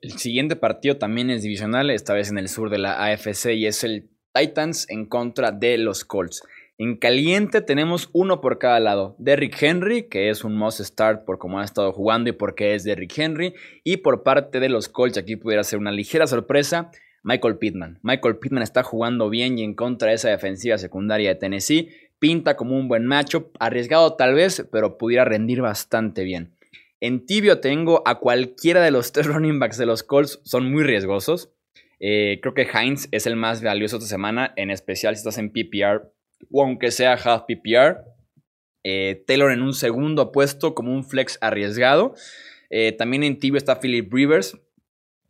El 0.01 0.13
siguiente 0.19 0.57
partido 0.57 0.99
también 0.99 1.31
es 1.31 1.43
divisional, 1.43 1.91
esta 1.91 2.15
vez 2.15 2.31
en 2.31 2.39
el 2.39 2.49
sur 2.49 2.71
de 2.71 2.79
la 2.79 3.05
AFC 3.05 3.53
y 3.55 3.67
es 3.67 3.85
el 3.85 4.11
Titans 4.35 4.89
en 4.91 5.07
contra 5.07 5.53
de 5.53 5.79
los 5.79 6.05
Colts. 6.05 6.43
En 6.77 6.97
caliente 6.97 7.61
tenemos 7.61 8.11
uno 8.13 8.41
por 8.41 8.59
cada 8.59 8.81
lado. 8.81 9.15
Derrick 9.21 9.63
Henry, 9.63 10.09
que 10.09 10.29
es 10.29 10.43
un 10.43 10.57
must 10.57 10.81
start 10.81 11.25
por 11.25 11.39
cómo 11.39 11.61
ha 11.61 11.65
estado 11.65 11.93
jugando 11.93 12.31
y 12.31 12.33
porque 12.33 12.75
es 12.75 12.83
Derrick 12.83 13.17
Henry. 13.17 13.55
Y 13.85 13.99
por 13.99 14.25
parte 14.25 14.59
de 14.59 14.69
los 14.69 14.89
Colts, 14.89 15.17
aquí 15.17 15.37
pudiera 15.37 15.63
ser 15.63 15.79
una 15.79 15.93
ligera 15.93 16.27
sorpresa, 16.27 16.91
Michael 17.23 17.59
Pittman. 17.59 18.01
Michael 18.03 18.39
Pittman 18.39 18.65
está 18.65 18.83
jugando 18.83 19.31
bien 19.31 19.57
y 19.57 19.63
en 19.63 19.75
contra 19.75 20.09
de 20.09 20.17
esa 20.17 20.31
defensiva 20.31 20.77
secundaria 20.77 21.29
de 21.29 21.37
Tennessee. 21.37 21.91
Pinta 22.19 22.57
como 22.57 22.77
un 22.77 22.89
buen 22.89 23.07
macho, 23.07 23.53
arriesgado 23.61 24.17
tal 24.17 24.35
vez, 24.35 24.67
pero 24.73 24.99
pudiera 24.99 25.25
rendir 25.25 25.61
bastante 25.61 26.25
bien. 26.25 26.57
En 26.99 27.25
tibio 27.25 27.61
tengo 27.61 28.03
a 28.05 28.19
cualquiera 28.19 28.83
de 28.83 28.91
los 28.91 29.13
tres 29.13 29.29
running 29.29 29.61
backs 29.61 29.79
de 29.79 29.87
los 29.87 30.03
Colts, 30.03 30.41
son 30.43 30.73
muy 30.73 30.83
riesgosos. 30.83 31.53
Eh, 32.01 32.41
creo 32.43 32.53
que 32.53 32.67
Heinz 32.67 33.07
es 33.13 33.29
el 33.29 33.37
más 33.37 33.63
valioso 33.63 33.99
esta 33.99 34.09
semana, 34.09 34.53
en 34.57 34.71
especial 34.71 35.15
si 35.15 35.21
estás 35.21 35.39
en 35.39 35.53
PPR 35.53 36.11
o 36.51 36.63
aunque 36.63 36.91
sea 36.91 37.15
half 37.15 37.45
PPR. 37.47 38.05
Eh, 38.85 39.25
Taylor 39.27 39.51
en 39.51 39.63
un 39.63 39.73
segundo 39.73 40.31
puesto 40.31 40.75
como 40.75 40.93
un 40.93 41.05
flex 41.05 41.39
arriesgado. 41.41 42.15
Eh, 42.71 42.93
también 42.93 43.23
en 43.23 43.39
tibio 43.39 43.59
está 43.59 43.81
Philip 43.81 44.13
Rivers. 44.13 44.59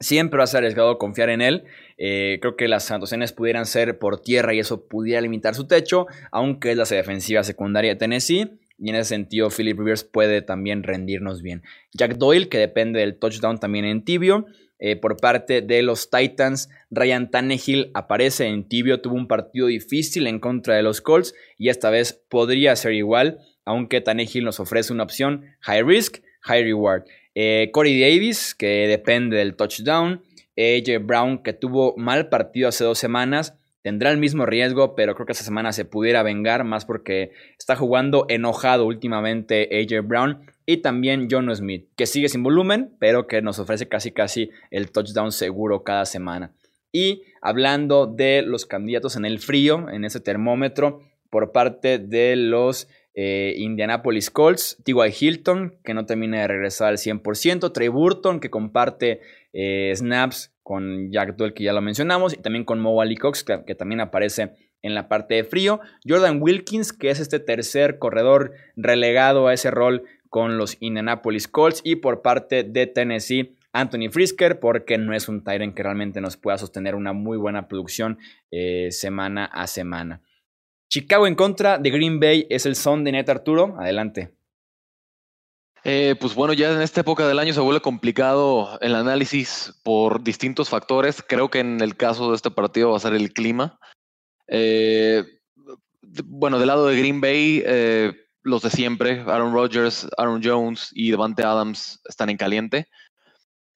Siempre 0.00 0.38
va 0.38 0.44
a 0.44 0.48
ser 0.48 0.58
arriesgado 0.58 0.98
confiar 0.98 1.30
en 1.30 1.40
él. 1.40 1.64
Eh, 1.96 2.38
creo 2.40 2.56
que 2.56 2.68
las 2.68 2.84
santosenes 2.84 3.32
pudieran 3.32 3.64
ser 3.64 3.98
por 3.98 4.20
tierra 4.20 4.52
y 4.54 4.58
eso 4.58 4.88
pudiera 4.88 5.20
limitar 5.20 5.54
su 5.54 5.66
techo, 5.66 6.06
aunque 6.32 6.72
es 6.72 6.76
la 6.76 6.84
defensiva 6.84 7.44
secundaria 7.44 7.92
de 7.92 7.96
Tennessee. 7.96 8.58
Y 8.78 8.90
en 8.90 8.96
ese 8.96 9.10
sentido, 9.10 9.50
Philip 9.50 9.78
Rivers 9.78 10.02
puede 10.02 10.42
también 10.42 10.82
rendirnos 10.82 11.42
bien. 11.42 11.62
Jack 11.92 12.16
Doyle, 12.16 12.48
que 12.48 12.58
depende 12.58 13.00
del 13.00 13.18
touchdown 13.18 13.58
también 13.58 13.84
en 13.84 14.04
tibio. 14.04 14.46
Eh, 14.78 14.96
por 14.96 15.16
parte 15.16 15.62
de 15.62 15.82
los 15.82 16.10
Titans, 16.10 16.68
Ryan 16.90 17.30
Tannehill 17.30 17.90
aparece 17.94 18.46
en 18.46 18.68
tibio, 18.68 19.00
tuvo 19.00 19.14
un 19.14 19.28
partido 19.28 19.68
difícil 19.68 20.26
en 20.26 20.40
contra 20.40 20.74
de 20.74 20.82
los 20.82 21.00
Colts 21.00 21.34
y 21.56 21.68
esta 21.68 21.90
vez 21.90 22.12
podría 22.28 22.74
ser 22.76 22.92
igual, 22.92 23.38
aunque 23.64 24.00
Tannehill 24.00 24.44
nos 24.44 24.60
ofrece 24.60 24.92
una 24.92 25.04
opción 25.04 25.44
high 25.60 25.82
risk, 25.82 26.18
high 26.40 26.64
reward. 26.64 27.04
Eh, 27.34 27.70
Corey 27.72 28.00
Davis, 28.00 28.54
que 28.54 28.86
depende 28.88 29.36
del 29.36 29.56
touchdown. 29.56 30.22
AJ 30.56 31.04
Brown, 31.04 31.42
que 31.42 31.52
tuvo 31.52 31.94
mal 31.96 32.28
partido 32.28 32.68
hace 32.68 32.84
dos 32.84 32.98
semanas, 32.98 33.54
tendrá 33.82 34.10
el 34.10 34.18
mismo 34.18 34.46
riesgo, 34.46 34.94
pero 34.94 35.14
creo 35.14 35.26
que 35.26 35.32
esta 35.32 35.44
semana 35.44 35.72
se 35.72 35.84
pudiera 35.84 36.22
vengar 36.22 36.64
más 36.64 36.84
porque 36.84 37.32
está 37.58 37.74
jugando 37.74 38.26
enojado 38.28 38.86
últimamente 38.86 39.68
AJ 39.72 40.06
Brown. 40.06 40.46
Y 40.66 40.78
también 40.78 41.28
John 41.30 41.54
Smith, 41.54 41.88
que 41.96 42.06
sigue 42.06 42.28
sin 42.28 42.42
volumen, 42.42 42.94
pero 42.98 43.26
que 43.26 43.42
nos 43.42 43.58
ofrece 43.58 43.88
casi 43.88 44.12
casi 44.12 44.50
el 44.70 44.90
touchdown 44.90 45.32
seguro 45.32 45.84
cada 45.84 46.06
semana. 46.06 46.52
Y 46.90 47.22
hablando 47.42 48.06
de 48.06 48.42
los 48.42 48.66
candidatos 48.66 49.16
en 49.16 49.24
el 49.24 49.40
frío, 49.40 49.90
en 49.90 50.04
ese 50.04 50.20
termómetro, 50.20 51.02
por 51.28 51.52
parte 51.52 51.98
de 51.98 52.36
los 52.36 52.88
eh, 53.14 53.54
Indianapolis 53.56 54.30
Colts, 54.30 54.78
T.Y. 54.84 55.12
Hilton, 55.20 55.78
que 55.84 55.94
no 55.94 56.06
termina 56.06 56.40
de 56.40 56.48
regresar 56.48 56.88
al 56.88 56.98
100%, 56.98 57.72
Trey 57.72 57.88
Burton, 57.88 58.40
que 58.40 58.50
comparte 58.50 59.20
eh, 59.52 59.92
snaps 59.94 60.52
con 60.62 61.12
Jack 61.12 61.36
Doyle, 61.36 61.54
que 61.54 61.64
ya 61.64 61.72
lo 61.72 61.80
mencionamos, 61.80 62.32
y 62.34 62.38
también 62.38 62.64
con 62.64 62.80
Mo 62.80 63.00
Cox, 63.20 63.44
que, 63.44 63.74
también 63.74 64.00
aparece 64.00 64.52
en 64.82 64.94
la 64.94 65.08
parte 65.08 65.34
de 65.34 65.44
frío. 65.44 65.80
Jordan 66.08 66.40
Wilkins, 66.40 66.92
que 66.92 67.10
es 67.10 67.20
este 67.20 67.38
tercer 67.38 67.98
corredor 67.98 68.52
relegado 68.76 69.46
a 69.46 69.54
ese 69.54 69.70
rol 69.70 70.04
con 70.34 70.58
los 70.58 70.76
Indianapolis 70.80 71.46
Colts. 71.46 71.80
Y 71.84 71.94
por 71.94 72.20
parte 72.20 72.64
de 72.64 72.88
Tennessee, 72.88 73.56
Anthony 73.72 74.10
Frisker, 74.10 74.58
porque 74.58 74.98
no 74.98 75.14
es 75.14 75.28
un 75.28 75.44
Tyrant 75.44 75.76
que 75.76 75.84
realmente 75.84 76.20
nos 76.20 76.36
pueda 76.36 76.58
sostener 76.58 76.96
una 76.96 77.12
muy 77.12 77.38
buena 77.38 77.68
producción 77.68 78.18
eh, 78.50 78.88
semana 78.90 79.44
a 79.44 79.68
semana. 79.68 80.22
Chicago 80.90 81.28
en 81.28 81.36
contra 81.36 81.78
de 81.78 81.88
Green 81.88 82.18
Bay 82.18 82.48
es 82.50 82.66
el 82.66 82.74
son 82.74 83.04
de 83.04 83.12
Net 83.12 83.28
Arturo. 83.28 83.76
Adelante. 83.78 84.34
Eh, 85.84 86.16
pues 86.18 86.34
bueno, 86.34 86.52
ya 86.52 86.72
en 86.72 86.82
esta 86.82 87.02
época 87.02 87.28
del 87.28 87.38
año 87.38 87.52
se 87.52 87.60
vuelve 87.60 87.80
complicado 87.80 88.76
el 88.80 88.96
análisis 88.96 89.72
por 89.84 90.24
distintos 90.24 90.68
factores. 90.68 91.22
Creo 91.22 91.48
que 91.48 91.60
en 91.60 91.80
el 91.80 91.96
caso 91.96 92.30
de 92.30 92.34
este 92.34 92.50
partido 92.50 92.90
va 92.90 92.96
a 92.96 93.00
ser 93.00 93.14
el 93.14 93.32
clima. 93.32 93.78
Eh, 94.48 95.22
bueno, 96.24 96.58
del 96.58 96.66
lado 96.66 96.88
de 96.88 96.98
Green 96.98 97.20
Bay, 97.20 97.62
los 98.44 98.62
de 98.62 98.70
siempre, 98.70 99.20
Aaron 99.26 99.52
Rodgers, 99.52 100.06
Aaron 100.16 100.40
Jones 100.42 100.90
y 100.92 101.10
Devante 101.10 101.42
Adams 101.42 102.00
están 102.08 102.30
en 102.30 102.36
caliente. 102.36 102.86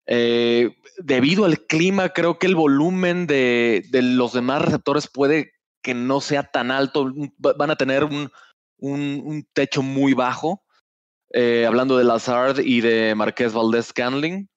debido 0.07 1.45
al 1.45 1.67
clima, 1.67 2.11
creo 2.11 2.39
que 2.39 2.47
el 2.47 2.55
volumen 2.55 3.27
de, 3.27 3.83
los 3.93 4.33
demás 4.33 4.63
receptores 4.63 5.09
puede 5.09 5.53
que 5.83 5.95
no 5.95 6.21
sea 6.21 6.45
tan 6.45 6.71
alto, 6.71 7.13
van 7.39 7.71
a 7.71 7.77
tener 7.77 8.05
un, 8.05 9.49
techo 9.53 9.83
muy 9.83 10.15
bajo. 10.15 10.63
Eh, 11.35 11.67
hablando 11.67 11.99
de 11.99 12.05
Lazard 12.05 12.61
y 12.61 12.81
de 12.81 13.15
Marqués 13.15 13.53
Valdez 13.53 13.89
Scandling, 13.89 14.49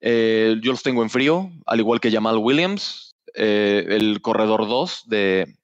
eh, 0.00 0.56
yo 0.62 0.72
los 0.72 0.82
tengo 0.82 1.02
en 1.02 1.10
frío, 1.10 1.50
al 1.66 1.80
igual 1.80 2.00
que 2.00 2.12
Jamal 2.12 2.38
Williams, 2.38 3.16
eh, 3.34 3.84
el 3.88 4.20
corredor 4.20 4.68
2 4.68 5.04
de 5.06 5.56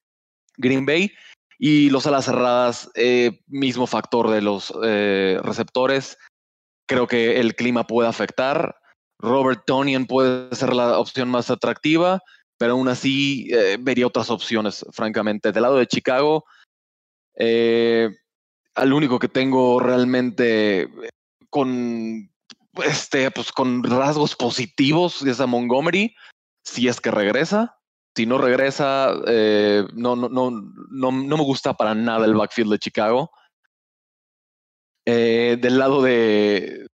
Green 0.57 0.87
Bay, 0.87 1.12
y 1.64 1.88
los 1.88 2.06
alas 2.06 2.26
cerradas, 2.26 2.90
mismo 3.47 3.87
factor 3.87 4.28
de 4.28 4.42
los 4.42 4.71
receptores. 5.42 6.18
Creo 6.87 7.06
que 7.06 7.40
el 7.40 7.54
clima 7.54 7.87
puede 7.87 8.09
afectar. 8.09 8.76
Robert 9.18 9.62
Tonian 9.64 10.04
puede 10.04 10.54
ser 10.54 10.75
la 10.75 10.99
opción 10.99 11.30
más 11.30 11.49
atractiva 11.49 12.21
pero 12.59 12.73
aún 12.75 12.88
así 12.88 13.49
eh, 13.52 13.76
vería 13.80 14.06
otras 14.06 14.30
opciones, 14.30 14.85
francamente. 14.92 15.52
Del 15.52 15.62
lado 15.62 15.76
de 15.76 15.87
Chicago, 15.87 16.44
eh, 17.37 18.09
al 18.75 18.92
único 18.92 19.18
que 19.18 19.28
tengo 19.28 19.80
realmente 19.80 20.83
eh, 20.83 20.88
con, 21.50 22.30
este, 22.85 23.30
pues, 23.30 23.52
con 23.52 23.83
rasgos 23.83 24.37
positivos 24.37 25.23
es 25.23 25.40
a 25.40 25.47
Montgomery, 25.47 26.14
si 26.64 26.88
es 26.88 27.00
que 27.00 27.11
regresa. 27.11 27.76
Si 28.16 28.26
no 28.26 28.38
regresa, 28.38 29.12
no, 29.94 30.16
no, 30.16 30.28
no, 30.28 30.50
no, 30.50 31.12
me 31.12 31.42
gusta 31.42 31.75
para 31.75 31.94
nada 31.94 32.26
el 32.26 32.35
backfield 32.35 32.73
de 32.73 32.78
Chicago. 32.78 33.30
del 35.04 35.78
lado 35.78 36.02
de, 36.02 36.87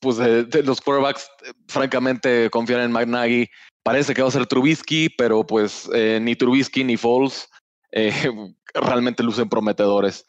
pues 0.00 0.18
los 0.64 0.80
quarterbacks, 0.80 1.28
francamente, 1.66 2.48
confiar 2.50 2.80
en 2.80 2.92
McNaghy 2.92 3.48
Parece 3.82 4.12
que 4.12 4.22
va 4.22 4.28
a 4.28 4.32
ser 4.32 4.46
Trubisky, 4.46 5.08
pero 5.08 5.46
pues 5.46 5.88
eh, 5.94 6.18
ni 6.20 6.36
Trubisky 6.36 6.84
ni 6.84 6.96
Foles 6.96 7.48
eh, 7.92 8.12
realmente 8.74 9.22
lucen 9.22 9.48
prometedores. 9.48 10.26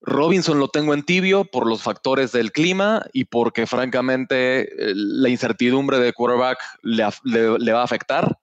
Robinson 0.00 0.60
lo 0.60 0.68
tengo 0.68 0.94
en 0.94 1.02
tibio 1.02 1.44
por 1.44 1.66
los 1.66 1.82
factores 1.82 2.30
del 2.30 2.52
clima 2.52 3.04
y 3.12 3.24
porque 3.24 3.66
francamente 3.66 4.60
eh, 4.60 4.92
la 4.94 5.28
incertidumbre 5.28 5.98
de 5.98 6.12
quarterback 6.12 6.58
le, 6.82 7.72
va 7.72 7.80
a 7.80 7.84
afectar. 7.84 8.38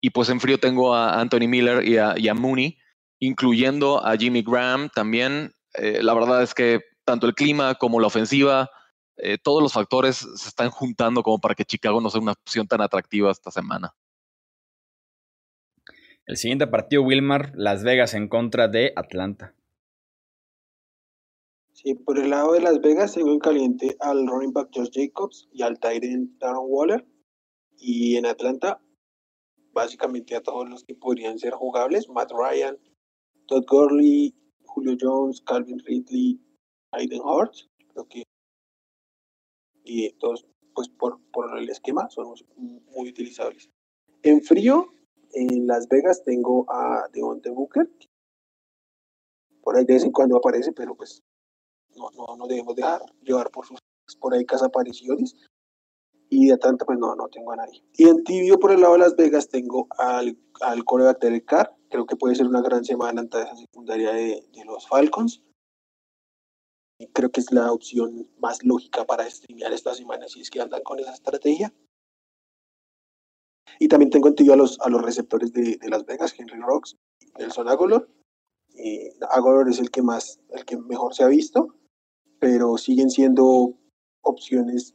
Y 0.00 0.10
pues 0.10 0.28
en 0.30 0.40
frío 0.40 0.58
tengo 0.58 0.94
a 0.94 1.20
Anthony 1.20 1.48
Miller 1.48 1.86
y 1.86 1.98
a, 1.98 2.34
Mooney, 2.34 2.78
incluyendo 3.18 4.04
a 4.04 4.16
Jimmy 4.16 4.42
Graham 4.42 4.88
también. 4.94 5.52
la 5.74 6.14
verdad 6.14 6.42
es 6.42 6.54
que 6.54 6.80
tanto 7.04 7.26
el 7.26 7.34
clima 7.34 7.74
como 7.74 8.00
la 8.00 8.06
ofensiva 8.06 8.70
eh, 9.22 9.36
todos 9.36 9.62
los 9.62 9.74
factores 9.74 10.16
se 10.16 10.48
están 10.48 10.70
juntando 10.70 11.22
como 11.22 11.38
para 11.38 11.54
que 11.54 11.64
Chicago 11.64 12.00
no 12.00 12.08
sea 12.08 12.22
una 12.22 12.32
opción 12.32 12.66
tan 12.66 12.80
atractiva 12.80 13.30
esta 13.30 13.50
semana. 13.50 13.94
El 16.24 16.36
siguiente 16.36 16.66
partido, 16.66 17.02
Wilmar, 17.02 17.52
Las 17.54 17.84
Vegas 17.84 18.14
en 18.14 18.28
contra 18.28 18.68
de 18.68 18.92
Atlanta. 18.96 19.54
Sí, 21.72 21.94
por 21.94 22.18
el 22.18 22.30
lado 22.30 22.52
de 22.52 22.60
Las 22.60 22.80
Vegas 22.80 23.14
tengo 23.14 23.32
en 23.32 23.40
caliente 23.40 23.96
al 24.00 24.26
running 24.26 24.52
back 24.52 24.70
Josh 24.72 24.90
Jacobs 24.92 25.48
y 25.52 25.62
al 25.62 25.78
Tyrant 25.78 26.38
Darren 26.38 26.62
Waller. 26.66 27.06
Y 27.76 28.16
en 28.16 28.26
Atlanta, 28.26 28.80
básicamente 29.80 30.36
a 30.36 30.42
todos 30.42 30.68
los 30.68 30.84
que 30.84 30.94
podrían 30.94 31.38
ser 31.38 31.52
jugables, 31.52 32.08
Matt 32.08 32.32
Ryan, 32.32 32.78
Todd 33.46 33.64
Gurley, 33.66 34.34
Julio 34.64 34.96
Jones, 35.00 35.40
Calvin 35.42 35.78
Ridley, 35.80 36.40
Aiden 36.92 37.20
Hurts. 37.20 37.68
Creo 37.88 38.06
que 38.08 38.22
y 39.84 40.12
todos, 40.18 40.46
pues 40.74 40.88
por, 40.88 41.18
por 41.32 41.58
el 41.58 41.68
esquema, 41.68 42.08
son 42.10 42.34
muy 42.56 43.08
utilizables. 43.08 43.70
En 44.22 44.42
frío, 44.42 44.92
en 45.32 45.66
Las 45.66 45.88
Vegas 45.88 46.22
tengo 46.22 46.66
a 46.70 47.08
Devonte 47.12 47.50
Booker. 47.50 47.88
Por 49.62 49.76
ahí 49.76 49.84
de 49.84 49.94
vez 49.94 50.04
en 50.04 50.12
cuando 50.12 50.36
aparece, 50.36 50.72
pero 50.72 50.94
pues 50.94 51.22
no, 51.96 52.10
no, 52.10 52.36
no 52.36 52.46
debemos 52.46 52.76
dejar 52.76 53.00
llevar 53.22 53.50
por 53.50 53.66
sus 53.66 53.78
por 54.20 54.34
ahí 54.34 54.44
casa 54.44 54.66
apariciones. 54.66 55.34
Y 56.30 56.46
de 56.48 56.56
tanto, 56.58 56.86
pues 56.86 56.98
no, 56.98 57.14
no 57.16 57.28
tengo 57.28 57.52
a 57.52 57.56
nadie. 57.56 57.84
Y 57.94 58.08
en 58.08 58.24
tibio, 58.24 58.58
por 58.58 58.70
el 58.70 58.80
lado 58.80 58.94
de 58.94 59.00
Las 59.00 59.16
Vegas, 59.16 59.48
tengo 59.48 59.88
al, 59.98 60.38
al 60.60 60.84
coreback 60.84 61.20
Derek 61.20 61.44
Carr. 61.44 61.76
Creo 61.90 62.06
que 62.06 62.16
puede 62.16 62.36
ser 62.36 62.46
una 62.46 62.62
gran 62.62 62.84
semana 62.84 63.20
ante 63.20 63.42
esa 63.42 63.56
secundaria 63.56 64.12
de, 64.12 64.46
de 64.52 64.64
los 64.64 64.86
Falcons 64.86 65.42
creo 67.12 67.30
que 67.30 67.40
es 67.40 67.52
la 67.52 67.72
opción 67.72 68.28
más 68.38 68.62
lógica 68.64 69.04
para 69.04 69.28
streamear 69.30 69.72
esta 69.72 69.94
semana 69.94 70.28
si 70.28 70.40
es 70.40 70.50
que 70.50 70.60
andan 70.60 70.82
con 70.82 70.98
esa 70.98 71.12
estrategia. 71.12 71.72
Y 73.78 73.88
también 73.88 74.10
tengo 74.10 74.28
en 74.28 74.50
a 74.50 74.56
los, 74.56 74.78
a 74.80 74.88
los 74.88 75.02
receptores 75.02 75.52
de, 75.52 75.78
Las 75.88 76.04
Vegas, 76.04 76.34
Henry 76.36 76.60
Rocks, 76.60 76.96
Nelson 77.38 77.68
Agolor. 77.68 78.10
Eh, 78.74 79.14
Agolor 79.30 79.68
es 79.68 79.78
el 79.78 79.90
que 79.90 80.02
más, 80.02 80.40
el 80.50 80.64
que 80.64 80.76
mejor 80.76 81.14
se 81.14 81.22
ha 81.22 81.28
visto, 81.28 81.74
pero 82.38 82.76
siguen 82.76 83.10
siendo 83.10 83.74
opciones 84.22 84.94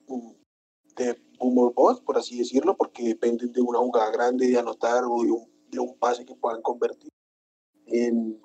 de 0.98 1.20
boomer 1.38 1.74
boss, 1.74 2.02
por 2.02 2.18
así 2.18 2.38
decirlo, 2.38 2.76
porque 2.78 3.04
dependen 3.04 3.52
de 3.52 3.62
una 3.62 3.80
jugada 3.80 4.12
grande 4.12 4.48
de 4.48 4.58
anotar 4.58 5.04
o 5.06 5.24
de 5.24 5.32
un, 5.32 5.52
de 5.70 5.80
un 5.80 5.98
pase 5.98 6.26
que 6.26 6.36
puedan 6.36 6.62
convertir 6.62 7.10
en, 7.88 8.42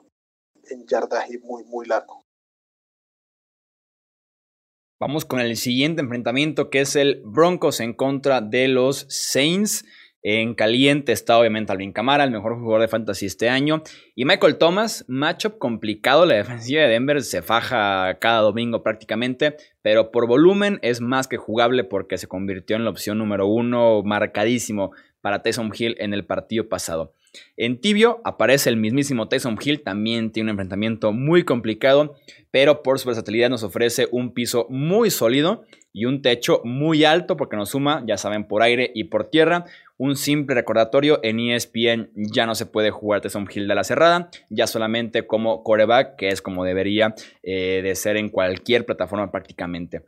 en 0.71 0.87
yardaje 0.87 1.39
muy, 1.39 1.65
muy 1.65 1.87
largo. 1.87 2.23
Vamos 5.01 5.25
con 5.25 5.41
el 5.41 5.57
siguiente 5.57 6.03
enfrentamiento 6.03 6.69
que 6.69 6.83
es 6.83 6.95
el 6.95 7.23
Broncos 7.25 7.81
en 7.81 7.95
contra 7.95 8.43
de 8.43 8.69
los 8.69 9.07
Saints. 9.09 9.87
En 10.23 10.55
caliente 10.55 11.13
está 11.13 11.39
obviamente 11.39 11.73
Alvin 11.73 11.93
Kamara, 11.93 12.25
el 12.25 12.31
mejor 12.31 12.59
jugador 12.59 12.83
de 12.83 12.89
fantasy 12.89 13.27
este 13.27 13.49
año. 13.49 13.83
Y 14.15 14.27
Michael 14.27 14.59
Thomas, 14.59 15.05
matchup 15.09 15.59
complicado. 15.59 16.27
La 16.27 16.35
defensiva 16.35 16.83
de 16.83 16.89
Denver 16.89 17.23
se 17.23 17.41
faja 17.41 18.19
cada 18.21 18.41
domingo 18.43 18.83
prácticamente. 18.83 19.57
Pero 19.83 20.11
por 20.11 20.27
volumen 20.27 20.79
es 20.83 21.01
más 21.01 21.27
que 21.27 21.39
jugable 21.39 21.85
porque 21.85 22.19
se 22.19 22.27
convirtió 22.27 22.77
en 22.77 22.85
la 22.85 22.91
opción 22.91 23.17
número 23.17 23.47
uno 23.47 24.03
marcadísimo 24.03 24.93
para 25.23 25.43
Tyson 25.43 25.73
Hill 25.77 25.97
en 25.99 26.13
el 26.13 26.27
partido 26.27 26.69
pasado. 26.69 27.15
En 27.57 27.81
tibio 27.81 28.21
aparece 28.25 28.71
el 28.71 28.77
mismísimo 28.77 29.29
Tyson 29.29 29.57
Hill, 29.63 29.83
también 29.83 30.33
tiene 30.33 30.49
un 30.49 30.55
enfrentamiento 30.55 31.13
muy 31.13 31.45
complicado, 31.45 32.17
pero 32.51 32.83
por 32.83 32.99
su 32.99 33.07
versatilidad 33.07 33.51
nos 33.51 33.63
ofrece 33.63 34.09
un 34.11 34.33
piso 34.35 34.67
muy 34.69 35.11
sólido 35.11 35.65
y 35.93 36.05
un 36.05 36.23
techo 36.23 36.61
muy 36.65 37.05
alto 37.05 37.37
porque 37.37 37.57
nos 37.57 37.71
suma, 37.71 38.03
ya 38.07 38.17
saben, 38.17 38.45
por 38.45 38.63
aire 38.63 38.91
y 38.95 39.05
por 39.05 39.31
tierra. 39.31 39.65
Un 39.97 40.17
simple 40.17 40.55
recordatorio, 40.55 41.21
en 41.23 41.41
ESPN 41.41 42.11
ya 42.15 42.47
no 42.47 42.55
se 42.55 42.67
puede 42.67 42.91
jugar 42.91 43.21
Tyson 43.21 43.49
Hill 43.53 43.69
de 43.69 43.75
la 43.75 43.85
cerrada, 43.85 44.31
ya 44.49 44.67
solamente 44.67 45.27
como 45.27 45.63
coreback, 45.63 46.17
que 46.17 46.29
es 46.29 46.41
como 46.41 46.65
debería 46.65 47.15
eh, 47.43 47.81
de 47.83 47.95
ser 47.95 48.17
en 48.17 48.31
cualquier 48.31 48.87
plataforma 48.87 49.31
prácticamente. 49.31 50.03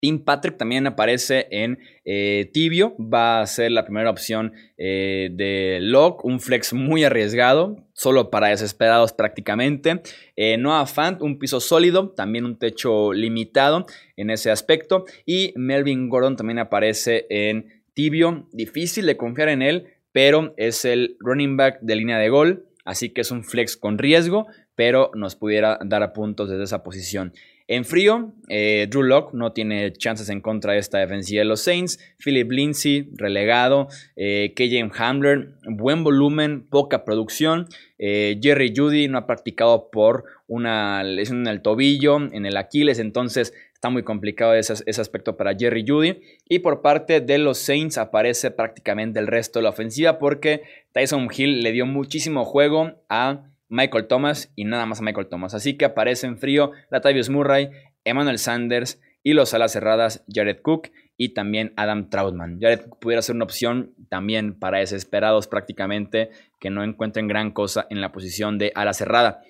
Tim 0.00 0.24
Patrick 0.24 0.56
también 0.56 0.86
aparece 0.86 1.48
en 1.50 1.78
eh, 2.04 2.50
Tibio, 2.52 2.94
va 2.98 3.40
a 3.40 3.46
ser 3.46 3.72
la 3.72 3.84
primera 3.84 4.10
opción 4.10 4.52
eh, 4.76 5.30
de 5.32 5.78
Lock, 5.80 6.24
un 6.24 6.40
flex 6.40 6.72
muy 6.72 7.02
arriesgado, 7.04 7.84
solo 7.94 8.30
para 8.30 8.48
desesperados 8.48 9.12
prácticamente. 9.12 10.02
Eh, 10.36 10.56
Noah 10.56 10.86
Fant, 10.86 11.20
un 11.20 11.38
piso 11.38 11.60
sólido, 11.60 12.10
también 12.10 12.44
un 12.44 12.58
techo 12.58 13.12
limitado 13.12 13.86
en 14.16 14.30
ese 14.30 14.50
aspecto. 14.52 15.04
Y 15.26 15.52
Melvin 15.56 16.08
Gordon 16.08 16.36
también 16.36 16.60
aparece 16.60 17.26
en 17.28 17.82
Tibio, 17.94 18.48
difícil 18.52 19.06
de 19.06 19.16
confiar 19.16 19.48
en 19.48 19.62
él, 19.62 19.88
pero 20.12 20.54
es 20.56 20.84
el 20.84 21.16
running 21.18 21.56
back 21.56 21.80
de 21.80 21.96
línea 21.96 22.18
de 22.18 22.28
gol, 22.28 22.66
así 22.84 23.10
que 23.10 23.22
es 23.22 23.32
un 23.32 23.42
flex 23.42 23.76
con 23.76 23.98
riesgo, 23.98 24.46
pero 24.76 25.10
nos 25.14 25.34
pudiera 25.34 25.80
dar 25.84 26.12
puntos 26.12 26.48
desde 26.48 26.62
esa 26.62 26.84
posición. 26.84 27.32
En 27.70 27.84
frío, 27.84 28.32
eh, 28.48 28.86
Drew 28.88 29.02
Locke 29.02 29.34
no 29.34 29.52
tiene 29.52 29.92
chances 29.92 30.30
en 30.30 30.40
contra 30.40 30.72
de 30.72 30.78
esta 30.78 30.96
defensiva 31.00 31.40
de 31.40 31.44
los 31.44 31.60
Saints. 31.60 32.00
Philip 32.16 32.50
Lindsay, 32.50 33.10
relegado. 33.14 33.88
Eh, 34.16 34.54
KJ 34.56 34.90
Hamler, 34.98 35.50
buen 35.64 36.02
volumen, 36.02 36.66
poca 36.66 37.04
producción. 37.04 37.68
Eh, 37.98 38.40
Jerry 38.42 38.72
Judy 38.74 39.08
no 39.08 39.18
ha 39.18 39.26
practicado 39.26 39.90
por 39.90 40.24
una 40.46 41.04
lesión 41.04 41.40
en 41.40 41.48
el 41.48 41.60
tobillo, 41.60 42.16
en 42.16 42.46
el 42.46 42.56
Aquiles, 42.56 42.98
entonces 43.00 43.52
está 43.74 43.90
muy 43.90 44.02
complicado 44.02 44.54
ese, 44.54 44.72
ese, 44.86 45.00
aspecto 45.02 45.36
para 45.36 45.54
Jerry 45.54 45.84
Judy. 45.86 46.22
Y 46.48 46.60
por 46.60 46.80
parte 46.80 47.20
de 47.20 47.36
los 47.36 47.58
Saints 47.58 47.98
aparece 47.98 48.50
prácticamente 48.50 49.20
el 49.20 49.26
resto 49.26 49.58
de 49.58 49.64
la 49.64 49.68
ofensiva 49.68 50.18
porque 50.18 50.62
Tyson 50.92 51.28
Hill 51.36 51.62
le 51.62 51.72
dio 51.72 51.84
muchísimo 51.84 52.46
juego 52.46 52.94
a 53.10 53.44
Michael 53.68 54.06
Thomas 54.06 54.52
y 54.56 54.64
nada 54.64 54.86
más 54.86 55.00
a 55.00 55.02
Michael 55.02 55.28
Thomas. 55.28 55.54
Así 55.54 55.76
que 55.76 55.84
aparece 55.84 56.26
en 56.26 56.38
frío 56.38 56.72
Latavius 56.90 57.28
Murray, 57.28 57.70
Emmanuel 58.04 58.38
Sanders 58.38 59.00
y 59.22 59.34
los 59.34 59.52
alas 59.54 59.72
cerradas 59.72 60.24
Jared 60.32 60.60
Cook 60.62 60.90
y 61.16 61.34
también 61.34 61.74
Adam 61.76 62.08
Troutman. 62.10 62.58
Jared 62.60 62.82
Cook 62.82 62.98
pudiera 63.00 63.22
ser 63.22 63.34
una 63.34 63.44
opción 63.44 63.94
también 64.08 64.58
para 64.58 64.78
desesperados 64.78 65.48
prácticamente 65.48 66.30
que 66.60 66.70
no 66.70 66.84
encuentren 66.84 67.28
gran 67.28 67.50
cosa 67.50 67.86
en 67.90 68.00
la 68.00 68.12
posición 68.12 68.56
de 68.56 68.72
ala 68.74 68.94
cerrada. 68.94 69.42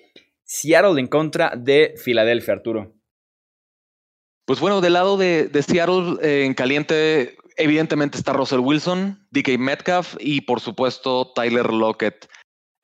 Seattle 0.43 0.99
en 0.99 1.07
contra 1.07 1.53
de 1.55 1.93
Filadelfia, 2.03 2.55
Arturo. 2.55 2.95
Pues 4.45 4.59
bueno, 4.59 4.81
del 4.81 4.93
lado 4.93 5.15
de, 5.15 5.47
Seattle 5.61 6.17
eh, 6.23 6.45
en 6.45 6.55
caliente, 6.55 7.37
evidentemente 7.55 8.17
está 8.17 8.33
Russell 8.33 8.61
Wilson, 8.61 9.27
DK 9.29 9.59
Metcalf 9.59 10.15
y 10.19 10.41
por 10.41 10.59
supuesto 10.59 11.31
Tyler 11.35 11.71
Lockett. 11.71 12.27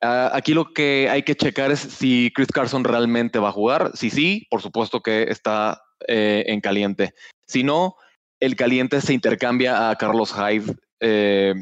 Ah, 0.02 0.30
aquí 0.34 0.52
lo 0.52 0.72
que 0.72 1.08
hay 1.10 1.22
que 1.22 1.34
checar 1.34 1.70
es 1.70 1.80
si 1.80 2.30
Chris 2.34 2.48
Carson 2.48 2.84
realmente 2.84 3.38
va 3.38 3.48
a 3.48 3.52
jugar. 3.52 3.92
Si 3.94 4.10
sí, 4.10 4.46
por 4.50 4.60
supuesto 4.60 5.00
que 5.00 5.24
está 5.24 5.82
eh, 6.06 6.44
en 6.46 6.60
caliente. 6.60 7.14
Si 7.46 7.62
no, 7.62 7.96
el 8.40 8.56
caliente 8.56 9.00
se 9.00 9.14
intercambia 9.14 9.88
a 9.88 9.96
Carlos 9.96 10.34
Hyde, 10.34 10.74
eh, 11.00 11.54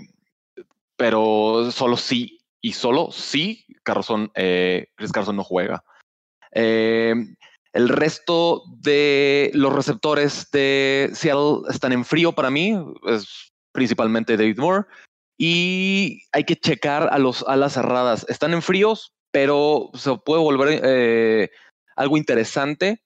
pero 0.97 1.71
solo 1.71 1.97
sí 1.97 2.41
y 2.61 2.73
solo 2.73 3.11
sí 3.13 3.65
Carson, 3.85 4.31
eh, 4.35 4.89
Chris 4.97 5.13
Carson 5.13 5.37
no 5.37 5.45
juega. 5.45 5.85
el 6.53 7.89
resto 7.89 8.63
de 8.79 9.51
los 9.55 9.73
receptores 9.73 10.49
de 10.53 11.11
Seattle 11.13 11.69
están 11.69 11.93
en 11.93 12.05
frío 12.05 12.33
para 12.33 12.51
mí, 12.51 12.77
es 13.09 13.53
principalmente 13.73 14.37
David 14.37 14.59
Moore. 14.59 14.85
Y 15.37 16.23
hay 16.33 16.45
que 16.45 16.57
checar 16.57 17.09
a 17.13 17.19
los 17.19 17.45
alas 17.49 17.75
cerradas. 17.75 18.27
Están 18.29 18.55
en 18.55 18.63
fríos, 18.63 19.15
pero 19.31 19.91
se 19.95 20.17
puede 20.17 20.43
volver 20.43 20.81
eh, 20.85 21.51
algo 21.97 22.17
interesante 22.17 23.03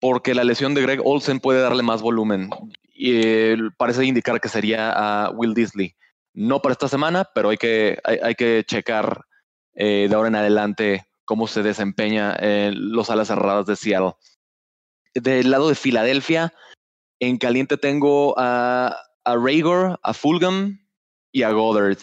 porque 0.00 0.34
la 0.34 0.44
lesión 0.44 0.74
de 0.74 0.82
Greg 0.82 1.00
Olsen 1.04 1.40
puede 1.40 1.60
darle 1.60 1.82
más 1.82 2.02
volumen. 2.02 2.50
Y 2.94 3.56
parece 3.78 4.04
indicar 4.04 4.40
que 4.40 4.48
sería 4.48 4.92
a 4.92 5.30
Will 5.30 5.54
Disley. 5.54 5.94
No 6.32 6.60
para 6.62 6.72
esta 6.72 6.88
semana, 6.88 7.28
pero 7.34 7.50
hay 7.50 7.56
que, 7.56 7.98
hay, 8.04 8.34
que 8.34 8.62
checar 8.66 9.24
eh, 9.74 10.06
de 10.08 10.14
ahora 10.14 10.28
en 10.28 10.36
adelante 10.36 11.06
cómo 11.24 11.46
se 11.46 11.62
desempeña 11.62 12.36
eh, 12.40 12.72
los 12.74 13.10
alas 13.10 13.28
cerradas 13.28 13.66
de 13.66 13.76
Seattle. 13.76 14.14
Del 15.14 15.50
lado 15.50 15.68
de 15.68 15.74
Filadelfia, 15.74 16.52
en 17.20 17.36
caliente 17.36 17.76
tengo 17.76 18.34
a, 18.38 18.96
a 19.24 19.34
Rager, 19.36 19.98
a 20.02 20.14
Fulgham, 20.14 20.79
y 21.32 21.42
a 21.42 21.50
Goddard. 21.50 21.98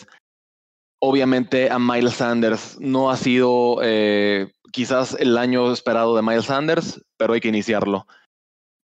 Obviamente 0.99 1.69
a 1.69 1.77
Miles 1.77 2.15
Sanders 2.15 2.79
no 2.79 3.11
ha 3.11 3.17
sido 3.17 3.79
eh, 3.83 4.51
quizás 4.71 5.15
el 5.19 5.37
año 5.37 5.71
esperado 5.71 6.15
de 6.15 6.23
Miles 6.23 6.45
Sanders, 6.45 7.03
pero 7.17 7.33
hay 7.33 7.39
que 7.39 7.49
iniciarlo. 7.49 8.07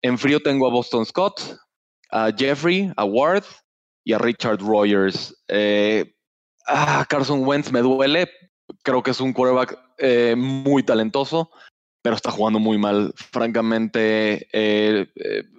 En 0.02 0.18
frío 0.18 0.40
tengo 0.40 0.66
a 0.66 0.70
Boston 0.70 1.06
Scott, 1.06 1.40
a 2.10 2.30
Jeffrey, 2.36 2.92
a 2.96 3.04
Ward 3.04 3.44
y 4.04 4.12
a 4.12 4.18
Richard 4.18 4.60
Rogers. 4.60 5.34
Eh, 5.48 6.14
ah, 6.66 7.06
Carson 7.08 7.46
Wentz 7.46 7.72
me 7.72 7.80
duele. 7.80 8.28
Creo 8.82 9.02
que 9.02 9.12
es 9.12 9.20
un 9.20 9.32
quarterback 9.32 9.78
eh, 9.98 10.34
muy 10.36 10.82
talentoso, 10.82 11.50
pero 12.02 12.16
está 12.16 12.30
jugando 12.30 12.58
muy 12.58 12.76
mal. 12.76 13.14
Francamente, 13.16 14.48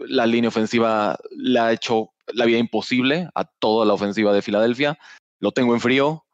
la 0.08 0.26
línea 0.28 0.50
ofensiva 0.50 1.18
le 1.32 1.60
ha 1.60 1.72
hecho 1.72 2.13
la 2.34 2.46
vida 2.46 2.58
imposible 2.58 3.30
a 3.36 3.46
toda 3.46 3.86
la 3.86 3.94
ofensiva 3.94 4.34
de 4.34 4.42
Filadelfia. 4.42 4.98
Lo 5.40 5.52
tengo 5.52 5.74
en 5.74 5.82
frío. 5.82 6.26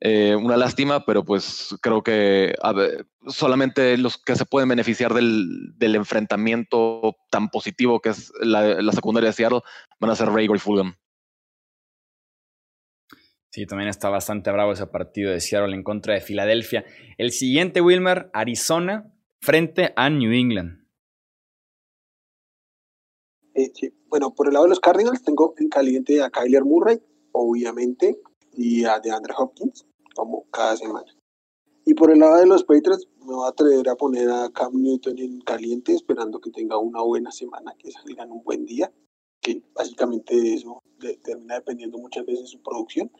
Eh, 0.00 0.36
una 0.36 0.58
lástima, 0.58 1.06
pero 1.06 1.24
pues 1.24 1.74
creo 1.80 2.02
que 2.02 2.54
solamente 3.28 3.96
los 3.96 4.18
que 4.18 4.36
se 4.36 4.44
pueden 4.44 4.68
beneficiar 4.68 5.14
del, 5.14 5.74
enfrentamiento 5.80 7.16
tan 7.30 7.48
positivo 7.48 8.00
que 8.00 8.10
es 8.10 8.30
la, 8.40 8.92
secundaria 8.92 9.30
de 9.30 9.32
Seattle 9.32 9.62
van 9.98 10.10
a 10.10 10.16
ser 10.16 10.28
Ray 10.28 10.48
y 10.52 10.58
Fulham. 10.58 10.96
Sí, 13.50 13.64
también 13.64 13.88
está 13.88 14.10
bastante 14.10 14.50
bravo 14.52 14.72
ese 14.72 14.86
partido 14.86 15.32
de 15.32 15.40
Seattle 15.40 15.74
en 15.74 15.82
contra 15.82 16.12
de 16.12 16.20
Filadelfia. 16.20 16.84
El 17.16 17.30
siguiente, 17.30 17.80
Wilmer, 17.80 18.28
Arizona 18.34 19.10
frente 19.40 19.94
a 19.96 20.10
New 20.10 20.30
England. 20.32 20.85
Eh, 23.56 23.72
bueno, 24.08 24.34
por 24.34 24.48
el 24.48 24.52
lado 24.52 24.66
de 24.66 24.70
los 24.70 24.80
Cardinals 24.80 25.22
tengo 25.22 25.54
en 25.56 25.70
caliente 25.70 26.22
a 26.22 26.28
Kyler 26.28 26.62
Murray, 26.62 27.00
obviamente, 27.32 28.20
y 28.52 28.84
a 28.84 29.00
DeAndre 29.00 29.32
Hopkins, 29.36 29.86
como 30.14 30.44
cada 30.50 30.76
semana. 30.76 31.10
Y 31.86 31.94
por 31.94 32.10
el 32.10 32.18
lado 32.18 32.36
de 32.36 32.46
los 32.46 32.64
Patriots, 32.64 33.08
me 33.20 33.32
voy 33.32 33.46
a 33.46 33.48
atrever 33.48 33.88
a 33.88 33.96
poner 33.96 34.28
a 34.28 34.50
Cam 34.50 34.74
Newton 34.74 35.18
en 35.18 35.40
caliente, 35.40 35.94
esperando 35.94 36.38
que 36.38 36.50
tenga 36.50 36.76
una 36.76 37.00
buena 37.00 37.30
semana, 37.30 37.74
que 37.78 37.90
salga 37.92 38.26
un 38.26 38.44
buen 38.44 38.66
día, 38.66 38.92
que 39.40 39.62
básicamente 39.72 40.54
eso 40.54 40.82
termina 41.22 41.54
dependiendo 41.54 41.96
muchas 41.96 42.26
veces 42.26 42.42
de 42.42 42.48
su 42.48 42.62
producción. 42.62 43.10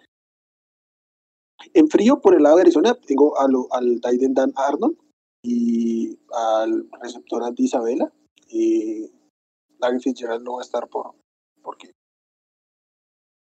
En 1.72 1.88
frío, 1.88 2.20
por 2.20 2.34
el 2.34 2.42
lado 2.42 2.56
de 2.56 2.62
Arizona, 2.62 2.94
tengo 3.06 3.32
al 3.40 4.00
Titan 4.02 4.34
Dan 4.34 4.52
Arnold 4.54 4.98
y 5.42 6.18
al 6.30 6.90
receptor 7.00 7.42
Andy 7.42 7.64
Isabela. 7.64 8.12
Eh, 8.52 9.10
Larry 9.78 10.00
Fitzgerald 10.00 10.42
no 10.44 10.54
va 10.54 10.60
a 10.60 10.64
estar 10.64 10.88
por, 10.88 11.14
porque 11.62 11.92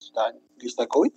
está 0.02 0.34
lista 0.58 0.88
COVID. 0.88 1.12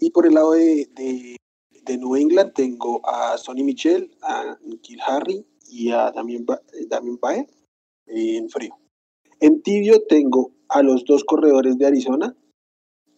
Y 0.00 0.10
por 0.10 0.26
el 0.26 0.34
lado 0.34 0.52
de, 0.52 0.88
de, 0.94 1.36
de 1.70 1.98
New 1.98 2.16
England 2.16 2.52
tengo 2.52 3.06
a 3.08 3.38
Sonny 3.38 3.64
Michel, 3.64 4.16
a 4.22 4.58
Nikhil 4.62 5.00
Harry 5.06 5.46
y 5.68 5.90
a 5.90 6.10
Damien, 6.10 6.44
Damien 6.88 7.18
Baer 7.20 7.46
en 8.06 8.48
frío. 8.48 8.78
En 9.40 9.62
tibio 9.62 10.02
tengo 10.06 10.52
a 10.68 10.82
los 10.82 11.04
dos 11.04 11.24
corredores 11.24 11.78
de 11.78 11.86
Arizona. 11.86 12.36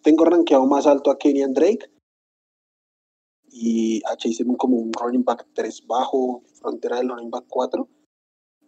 Tengo 0.03 0.25
rankeado 0.25 0.67
más 0.67 0.87
alto 0.87 1.11
a 1.11 1.19
Kenyan 1.19 1.55
Drake 1.55 1.91
y 3.51 4.03
a 4.07 4.17
Chase 4.17 4.45
como 4.57 4.77
un 4.77 4.93
running 4.93 5.25
back 5.25 5.47
3 5.55 5.87
bajo, 5.87 6.43
frontera 6.55 6.99
del 6.99 7.09
running 7.09 7.31
back 7.31 7.45
4. 7.49 7.89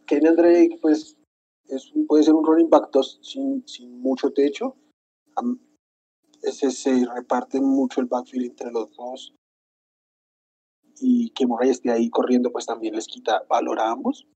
Kenyan 0.07 0.37
Drake, 0.37 0.79
pues 0.81 1.17
puede 2.09 2.25
ser 2.25 2.35
un 2.35 2.45
running 2.45 2.71
back 2.71 2.91
2 2.93 3.21
sin, 3.23 3.67
sin 3.67 4.01
mucho 4.01 4.33
techo. 4.33 4.77
ese 6.43 6.71
se 6.71 7.07
reparte 7.07 7.61
mucho 7.61 8.01
el 8.01 8.07
backfield 8.07 8.47
entre 8.47 8.71
los 8.71 8.95
dos. 8.97 9.35
Y 11.03 11.31
que 11.31 11.47
Murray 11.47 11.71
esté 11.71 11.91
ahí 11.91 12.11
corriendo, 12.11 12.53
pues 12.53 12.67
también 12.67 12.95
les 12.95 13.07
quita 13.07 13.43
valor 13.49 13.81
a 13.81 13.91
ambos. 13.91 14.27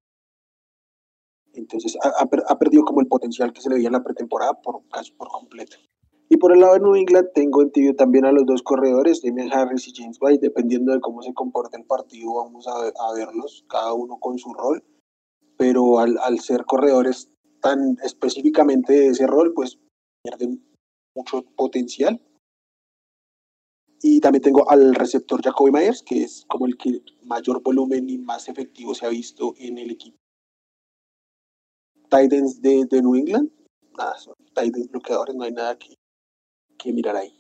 Entonces 1.53 1.97
ha, 2.03 2.25
ha, 2.49 2.59
perdido 2.59 2.85
como 2.85 3.01
el 3.01 3.07
potencial 3.07 3.53
que 3.53 3.61
se 3.61 3.69
le 3.69 3.77
veía 3.77 3.89
en 3.89 3.93
la 3.93 4.03
pretemporada 4.03 4.61
por 4.61 4.83
casi 4.89 5.13
por 5.13 5.29
completo. 5.29 5.77
Y 6.29 6.37
por 6.37 6.53
el 6.53 6.61
lado 6.61 6.75
de 6.75 6.81
New 6.81 6.97
England 6.97 7.29
tengo 7.35 7.63
en 7.63 7.71
tibio 7.71 7.95
también 7.95 8.25
a 8.25 8.33
los 8.33 8.47
dos 8.47 8.63
corredores, 8.63 9.23
Damian 9.23 9.53
Harris 9.53 9.87
y 9.87 9.93
James 9.95 10.19
White, 10.21 10.41
dependiendo 10.41 10.93
de 10.93 11.01
cómo 11.01 11.23
se 11.23 11.35
comporte 11.35 11.77
el 11.77 11.85
partido, 11.85 12.35
vamos 12.35 12.67
a, 12.67 12.73
a 12.73 13.15
verlos, 13.15 13.65
cada 13.69 13.93
uno 13.93 14.19
con 14.19 14.39
su 14.39 14.53
rol. 14.53 14.83
Pero 15.57 15.99
al, 15.99 16.19
al 16.19 16.41
ser 16.41 16.65
corredores 16.65 17.31
tan 17.61 17.97
específicamente 18.03 18.93
de 18.93 19.07
ese 19.09 19.27
rol, 19.27 19.53
pues 19.55 19.79
pierden 20.23 20.63
mucho 21.15 21.43
potencial. 21.57 22.21
Y 24.03 24.21
también 24.21 24.43
tengo 24.43 24.69
al 24.69 24.95
receptor 24.95 25.43
Jacoby 25.43 25.71
Myers, 25.71 26.03
que 26.03 26.25
es 26.25 26.45
como 26.47 26.67
el 26.67 26.77
que 26.77 27.01
mayor 27.23 27.63
volumen 27.63 28.09
y 28.11 28.19
más 28.19 28.49
efectivo 28.49 28.95
se 28.95 29.07
ha 29.07 29.09
visto 29.09 29.55
en 29.59 29.79
el 29.79 29.91
equipo. 29.91 30.19
Titans 32.11 32.61
de, 32.61 32.85
de 32.85 33.01
New 33.01 33.15
England, 33.15 33.51
nada, 33.97 34.19
son 34.19 34.35
Titans 34.55 34.91
bloqueadores, 34.91 35.35
no 35.35 35.45
hay 35.45 35.53
nada 35.53 35.79
que, 35.79 35.95
que 36.79 36.93
mirar 36.93 37.17
ahí. 37.17 37.35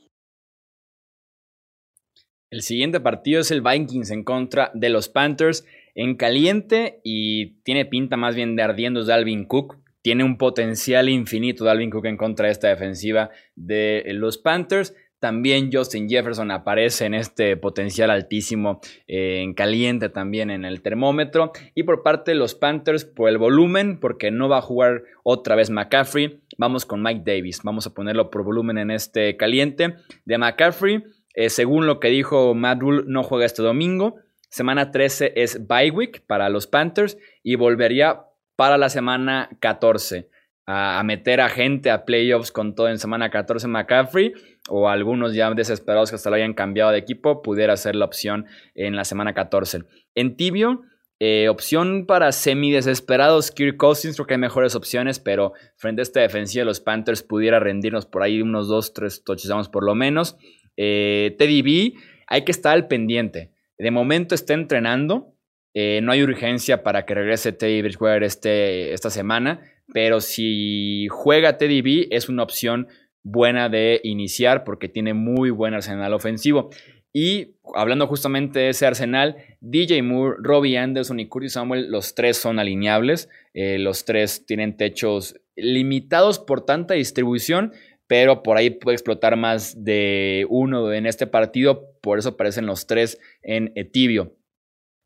El 2.50 2.62
siguiente 2.62 3.00
partido 3.00 3.40
es 3.40 3.50
el 3.50 3.62
Vikings 3.62 4.10
en 4.10 4.24
contra 4.24 4.70
de 4.74 4.88
los 4.88 5.08
Panthers 5.08 5.64
en 5.94 6.16
caliente 6.16 7.00
y 7.04 7.60
tiene 7.62 7.84
pinta 7.84 8.16
más 8.16 8.34
bien 8.34 8.56
de 8.56 8.62
ardiendo 8.62 9.04
de 9.04 9.12
Alvin 9.12 9.44
Cook 9.46 9.78
tiene 10.04 10.22
un 10.22 10.36
potencial 10.36 11.08
infinito 11.08 11.64
Dalvin 11.64 11.88
Cook 11.88 12.04
en 12.04 12.18
contra 12.18 12.44
de 12.44 12.52
esta 12.52 12.68
defensiva 12.68 13.30
de 13.56 14.04
los 14.12 14.36
Panthers. 14.36 14.94
También 15.18 15.70
Justin 15.72 16.10
Jefferson 16.10 16.50
aparece 16.50 17.06
en 17.06 17.14
este 17.14 17.56
potencial 17.56 18.10
altísimo 18.10 18.80
eh, 19.08 19.40
en 19.40 19.54
caliente 19.54 20.10
también 20.10 20.50
en 20.50 20.66
el 20.66 20.82
termómetro. 20.82 21.52
Y 21.74 21.84
por 21.84 22.02
parte 22.02 22.32
de 22.32 22.34
los 22.34 22.54
Panthers, 22.54 23.06
por 23.06 23.30
el 23.30 23.38
volumen, 23.38 23.98
porque 23.98 24.30
no 24.30 24.50
va 24.50 24.58
a 24.58 24.60
jugar 24.60 25.04
otra 25.22 25.56
vez 25.56 25.70
McCaffrey, 25.70 26.38
vamos 26.58 26.84
con 26.84 27.02
Mike 27.02 27.22
Davis. 27.24 27.62
Vamos 27.64 27.86
a 27.86 27.94
ponerlo 27.94 28.28
por 28.28 28.44
volumen 28.44 28.76
en 28.76 28.90
este 28.90 29.38
caliente 29.38 29.94
de 30.26 30.36
McCaffrey. 30.36 31.02
Eh, 31.32 31.48
según 31.48 31.86
lo 31.86 31.98
que 31.98 32.08
dijo 32.08 32.54
Matt 32.54 32.82
no 32.82 33.22
juega 33.22 33.46
este 33.46 33.62
domingo. 33.62 34.16
Semana 34.54 34.92
13 34.92 35.32
es 35.34 35.66
bye 35.66 35.90
week 35.90 36.24
para 36.28 36.48
los 36.48 36.68
Panthers 36.68 37.18
y 37.42 37.56
volvería 37.56 38.20
para 38.54 38.78
la 38.78 38.88
semana 38.88 39.50
14. 39.58 40.28
A, 40.64 41.02
meter 41.04 41.40
a 41.40 41.48
gente 41.48 41.90
a 41.90 42.04
playoffs 42.04 42.52
con 42.52 42.76
todo 42.76 42.88
en 42.88 42.98
semana 42.98 43.30
14 43.30 43.66
McCaffrey 43.66 44.32
o 44.68 44.88
algunos 44.88 45.34
ya 45.34 45.50
desesperados 45.50 46.10
que 46.10 46.14
hasta 46.14 46.30
lo 46.30 46.36
hayan 46.36 46.54
cambiado 46.54 46.92
de 46.92 46.98
equipo 46.98 47.42
pudiera 47.42 47.76
ser 47.76 47.96
la 47.96 48.04
opción 48.04 48.46
en 48.76 48.94
la 48.94 49.04
semana 49.04 49.34
14. 49.34 49.86
En 50.14 50.36
tibio, 50.36 50.82
eh, 51.18 51.48
opción 51.48 52.06
para 52.06 52.30
semi 52.30 52.70
desesperados, 52.70 53.50
Kirk 53.50 53.76
Cousins, 53.76 54.14
creo 54.14 54.28
que 54.28 54.34
hay 54.34 54.40
mejores 54.40 54.76
opciones, 54.76 55.18
pero 55.18 55.54
frente 55.74 56.00
a 56.00 56.04
esta 56.04 56.20
defensiva 56.20 56.60
de 56.60 56.66
los 56.66 56.78
Panthers 56.78 57.24
pudiera 57.24 57.58
rendirnos 57.58 58.06
por 58.06 58.22
ahí 58.22 58.40
unos 58.40 58.68
2-3 58.68 59.24
touchdowns 59.24 59.68
por 59.68 59.84
lo 59.84 59.96
menos. 59.96 60.36
Eh, 60.76 61.34
Teddy 61.40 61.62
B, 61.62 61.94
hay 62.28 62.44
que 62.44 62.52
estar 62.52 62.72
al 62.72 62.86
pendiente. 62.86 63.53
De 63.78 63.90
momento 63.90 64.34
está 64.34 64.54
entrenando, 64.54 65.34
eh, 65.74 66.00
no 66.02 66.12
hay 66.12 66.22
urgencia 66.22 66.82
para 66.82 67.04
que 67.04 67.14
regrese 67.14 67.52
Teddy 67.52 67.82
Bridgewater 67.82 68.22
este, 68.22 68.92
esta 68.92 69.10
semana, 69.10 69.60
pero 69.92 70.20
si 70.20 71.08
juega 71.10 71.58
Teddy 71.58 71.82
B 71.82 72.08
es 72.10 72.28
una 72.28 72.44
opción 72.44 72.88
buena 73.24 73.68
de 73.68 74.00
iniciar 74.04 74.64
porque 74.64 74.88
tiene 74.88 75.14
muy 75.14 75.50
buen 75.50 75.74
arsenal 75.74 76.12
ofensivo. 76.12 76.70
Y 77.16 77.54
hablando 77.74 78.08
justamente 78.08 78.58
de 78.58 78.68
ese 78.70 78.86
arsenal, 78.86 79.36
DJ 79.60 80.02
Moore, 80.02 80.36
Robbie 80.40 80.78
Anderson 80.78 81.20
y 81.20 81.26
Curtis 81.28 81.52
Samuel, 81.52 81.90
los 81.90 82.14
tres 82.14 82.36
son 82.36 82.58
alineables. 82.58 83.28
Eh, 83.54 83.78
los 83.78 84.04
tres 84.04 84.44
tienen 84.46 84.76
techos 84.76 85.40
limitados 85.54 86.40
por 86.40 86.66
tanta 86.66 86.94
distribución, 86.94 87.72
pero 88.06 88.42
por 88.42 88.56
ahí 88.56 88.70
puede 88.70 88.94
explotar 88.94 89.36
más 89.36 89.84
de 89.84 90.46
uno 90.48 90.92
en 90.92 91.06
este 91.06 91.26
partido. 91.26 91.90
Por 92.00 92.18
eso 92.18 92.30
aparecen 92.30 92.66
los 92.66 92.86
tres 92.86 93.18
en 93.42 93.72
tibio. 93.92 94.36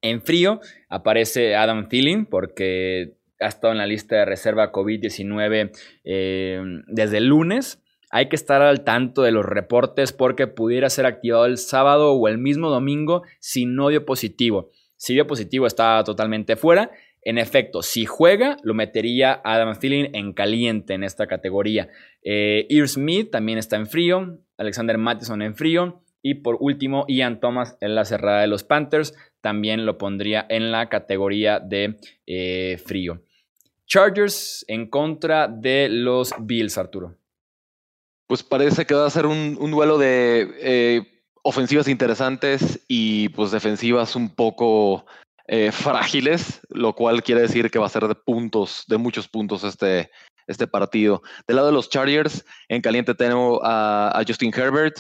En 0.03 0.23
frío 0.23 0.61
aparece 0.89 1.57
Adam 1.57 1.89
Thielen 1.89 2.27
porque 2.27 3.19
ha 3.41 3.47
estado 3.47 3.73
en 3.73 3.79
la 3.79 3.87
lista 3.87 4.17
de 4.17 4.25
reserva 4.25 4.73
COVID-19 4.73 5.71
eh, 6.05 6.63
desde 6.87 7.19
el 7.19 7.27
lunes. 7.27 7.83
Hay 8.11 8.29
que 8.29 8.37
estar 8.37 8.63
al 8.63 8.85
tanto 8.85 9.23
de 9.23 9.33
los 9.33 9.45
reportes 9.45 10.13
porque 10.13 10.47
pudiera 10.47 10.89
ser 10.89 11.07
activado 11.07 11.47
el 11.47 11.59
sábado 11.59 12.13
o 12.13 12.29
el 12.29 12.39
mismo 12.39 12.71
domingo 12.71 13.23
si 13.39 13.67
no 13.67 13.89
dio 13.89 14.07
positivo. 14.07 14.71
Si 14.97 15.15
dio 15.15 15.27
positivo 15.27 15.67
está 15.67 16.03
totalmente 16.05 16.57
fuera. 16.57 16.91
En 17.29 17.37
efecto, 17.37 17.83
si 17.83 18.07
juega, 18.07 18.57
lo 18.63 18.73
metería 18.73 19.43
Adam 19.45 19.79
Thielen 19.79 20.17
en 20.17 20.33
caliente 20.33 20.95
en 20.95 21.05
esta 21.05 21.27
categoría. 21.27 21.91
Eh, 22.23 22.67
Smith 22.87 23.31
también 23.31 23.59
está 23.59 23.77
en 23.77 23.87
frío. 23.87 24.39
Alexander 24.57 24.97
Matheson 24.97 25.43
en 25.43 25.55
frío. 25.55 26.01
Y 26.23 26.37
por 26.37 26.57
último, 26.59 27.05
Ian 27.07 27.39
Thomas 27.39 27.77
en 27.83 27.95
la 27.95 28.07
cerrada 28.07 28.41
de 28.41 28.47
los 28.47 28.65
Panthers 28.65 29.13
también 29.43 29.85
lo 29.85 29.99
pondría 29.99 30.47
en 30.49 30.73
la 30.73 30.89
categoría 30.89 31.61
de 31.61 31.99
eh, 32.27 32.81
frío. 32.83 33.23
Chargers 33.87 34.65
en 34.67 34.89
contra 34.89 35.49
de 35.49 35.91
los 35.91 36.33
Bills, 36.41 36.79
Arturo. 36.79 37.19
Pues 38.27 38.43
parece 38.43 38.87
que 38.87 38.95
va 38.95 39.05
a 39.05 39.11
ser 39.11 39.27
un, 39.27 39.71
duelo 39.71 39.99
de 39.99 40.49
eh, 40.63 41.03
ofensivas 41.43 41.89
interesantes 41.89 42.87
y 42.89 43.29
pues 43.29 43.51
defensivas 43.51 44.17
un 44.17 44.35
poco 44.35 45.05
eh, 45.49 45.73
frágiles, 45.73 46.61
lo 46.69 46.95
cual 46.95 47.23
quiere 47.23 47.41
decir 47.43 47.71
que 47.71 47.79
va 47.79 47.87
a 47.87 47.91
ser 47.91 48.07
de 48.07 48.15
puntos, 48.15 48.85
de 48.87 48.99
muchos 48.99 49.27
puntos 49.27 49.65
este, 49.65 50.11
este 50.47 50.67
partido. 50.67 51.23
Del 51.47 51.57
lado 51.57 51.69
de 51.69 51.75
los 51.75 51.89
Chargers, 51.89 52.45
en 52.69 52.83
caliente 52.83 53.15
tengo 53.15 53.61
a, 53.65 54.23
Justin 54.27 54.53
Herbert, 54.55 54.99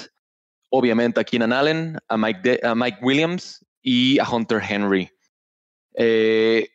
obviamente 0.70 1.20
a 1.20 1.24
Keenan 1.24 1.52
Allen, 1.52 1.98
a 2.08 2.16
Mike, 2.16 2.98
Williams 3.02 3.64
y 3.82 4.18
a 4.18 4.28
Hunter 4.28 4.62
Henry. 4.66 5.11
Eh, 5.94 6.68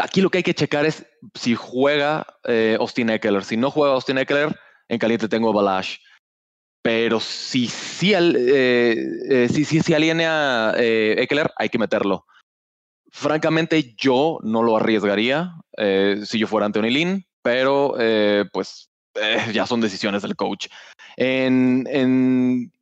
aquí 0.00 0.20
lo 0.20 0.28
que 0.28 0.38
hay 0.38 0.44
que 0.44 0.54
checar 0.54 0.84
es 0.84 1.06
si 1.34 1.54
juega 1.54 2.26
eh, 2.44 2.76
Austin 2.78 3.10
Eckler. 3.10 3.44
Si 3.44 3.56
no 3.56 3.70
juega 3.70 3.94
Austin 3.94 4.18
Eckler, 4.18 4.54
en 4.88 4.98
caliente 4.98 5.28
tengo 5.28 5.50
a 5.50 5.54
Balash. 5.54 5.96
Pero 6.82 7.18
si 7.18 7.66
si, 7.66 8.12
si, 9.48 9.64
si, 9.64 9.94
aliena 9.94 10.70
a 10.70 10.74
Eckler, 10.76 11.50
hay 11.56 11.70
que 11.70 11.78
meterlo. 11.78 12.26
Francamente, 13.16 13.94
yo 13.96 14.40
no 14.42 14.62
lo 14.62 14.76
arriesgaría 14.76 15.54
si 16.24 16.38
yo 16.38 16.48
fuera 16.48 16.66
Anthony 16.66 16.90
Lynn, 16.90 17.24
pero 17.42 17.94
pues 18.52 18.90
ya 19.52 19.66
son 19.66 19.80
decisiones 19.80 20.22
del 20.22 20.34
coach. 20.34 20.66
En, 21.16 21.86
en, 21.88 22.72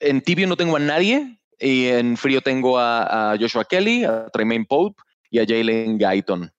en 0.00 0.20
tibio 0.20 0.46
no 0.46 0.56
tengo 0.56 0.76
a 0.76 0.80
nadie, 0.80 1.38
y 1.58 1.86
en 1.86 2.16
frío 2.16 2.40
tengo 2.40 2.78
a, 2.78 3.36
Joshua 3.38 3.64
Kelly, 3.64 4.04
a 4.04 4.28
Tremaine 4.30 4.64
Pope 4.64 5.02
y 5.30 5.40
a 5.40 5.46
Jalen 5.46 5.98
Guyton. 5.98 6.52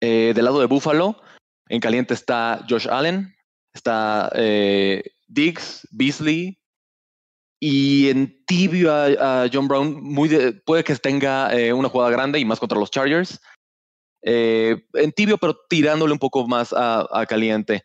Eh, 0.00 0.32
del 0.34 0.44
lado 0.44 0.60
de 0.60 0.66
Buffalo, 0.66 1.20
en 1.68 1.80
caliente 1.80 2.14
está 2.14 2.64
Josh 2.68 2.88
Allen, 2.88 3.34
está 3.72 4.30
eh, 4.34 5.02
Diggs, 5.26 5.88
Beasley. 5.90 6.58
Y 7.64 8.10
en 8.10 8.44
tibio 8.44 8.92
a, 8.92 9.48
John 9.50 9.68
Brown, 9.68 10.02
muy 10.02 10.28
puede 10.66 10.84
que 10.84 10.94
tenga 10.96 11.54
eh, 11.56 11.72
una 11.72 11.88
jugada 11.88 12.10
grande 12.10 12.38
y 12.38 12.44
más 12.44 12.60
contra 12.60 12.78
los 12.78 12.90
Chargers. 12.90 13.40
en 14.22 15.12
tibio, 15.12 15.38
pero 15.38 15.56
tirándole 15.68 16.12
un 16.12 16.18
poco 16.18 16.46
más 16.46 16.74
a 16.76 17.26
caliente. 17.28 17.84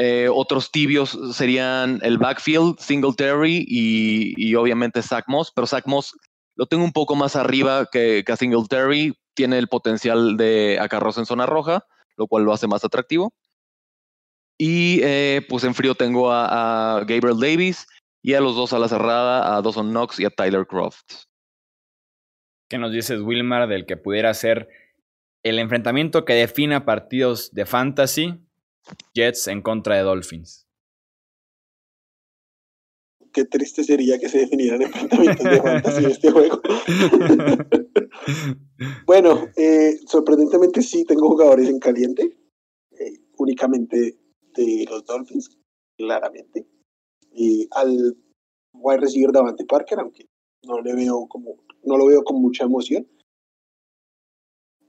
Eh, 0.00 0.28
otros 0.32 0.70
tibios 0.70 1.18
serían 1.32 1.98
el 2.04 2.18
backfield, 2.18 2.78
Singletary 2.78 3.66
y, 3.66 4.54
obviamente 4.54 5.02
Zach 5.02 5.24
Moss, 5.26 5.50
pero 5.52 5.66
Zach 5.66 5.86
Moss 5.86 6.16
lo 6.54 6.66
tengo 6.66 6.84
un 6.84 6.92
poco 6.92 7.16
más 7.16 7.34
arriba 7.34 7.88
que, 7.90 8.22
que 8.24 8.30
a 8.30 8.36
Singletary, 8.36 9.18
tiene 9.34 9.58
el 9.58 9.66
potencial 9.66 10.36
de 10.36 10.78
acarroz 10.80 11.18
en 11.18 11.26
zona 11.26 11.46
roja, 11.46 11.84
lo 12.16 12.28
cual 12.28 12.44
lo 12.44 12.52
hace 12.52 12.68
más 12.68 12.84
atractivo. 12.84 13.32
Y 14.56 15.00
eh, 15.02 15.44
pues 15.48 15.64
en 15.64 15.74
frío 15.74 15.96
tengo 15.96 16.30
a, 16.30 17.04
Gabriel 17.04 17.40
Davis 17.40 17.84
y 18.22 18.34
a 18.34 18.40
los 18.40 18.56
dos 18.56 18.72
a 18.72 18.78
la 18.78 18.88
cerrada, 18.88 19.56
a 19.56 19.62
Dawson 19.62 19.90
Knox 19.90 20.20
y 20.20 20.24
a 20.24 20.30
Tyler 20.30 20.66
Croft. 20.66 21.24
¿Qué 22.68 22.78
nos 22.78 22.92
dices, 22.92 23.20
Wilmar, 23.20 23.68
del 23.68 23.86
que 23.86 23.96
pudiera 23.96 24.34
ser 24.34 24.68
el 25.42 25.58
enfrentamiento 25.58 26.24
que 26.24 26.34
defina 26.34 26.84
partidos 26.84 27.52
de 27.52 27.64
fantasy 27.64 28.48
Jets 29.14 29.48
en 29.48 29.62
contra 29.62 29.96
de 29.96 30.02
Dolphins. 30.02 30.66
Qué 33.32 33.44
triste 33.44 33.84
sería 33.84 34.18
que 34.18 34.28
se 34.28 34.38
definieran 34.38 34.82
enfrentamientos 34.82 35.44
de 35.44 35.60
fantasy 35.60 36.04
en 36.04 36.10
este 36.10 36.30
juego. 36.30 36.60
bueno, 39.06 39.48
eh, 39.56 39.98
sorprendentemente 40.06 40.82
sí 40.82 41.04
tengo 41.04 41.28
jugadores 41.28 41.68
en 41.68 41.78
caliente, 41.78 42.36
eh, 42.92 43.12
únicamente 43.36 44.18
de 44.54 44.86
los 44.88 45.04
Dolphins, 45.04 45.50
claramente. 45.96 46.66
Y 47.32 47.68
al 47.72 48.16
wide 48.72 49.00
receiver 49.00 49.32
Davante 49.32 49.64
Parker, 49.64 50.00
aunque 50.00 50.28
no 50.64 50.80
le 50.80 50.94
veo 50.94 51.26
como, 51.28 51.56
no 51.84 51.96
lo 51.96 52.06
veo 52.06 52.22
con 52.24 52.40
mucha 52.40 52.64
emoción. 52.64 53.06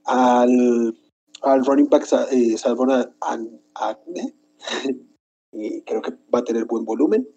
Al, 0.04 0.96
al 1.42 1.64
running 1.64 1.88
back 1.88 2.06
eh, 2.32 2.56
Salvon 2.56 2.90
Agne, 3.20 4.34
y 5.52 5.82
creo 5.82 6.02
que 6.02 6.12
va 6.34 6.40
a 6.40 6.44
tener 6.44 6.64
buen 6.64 6.84
volumen. 6.84 7.28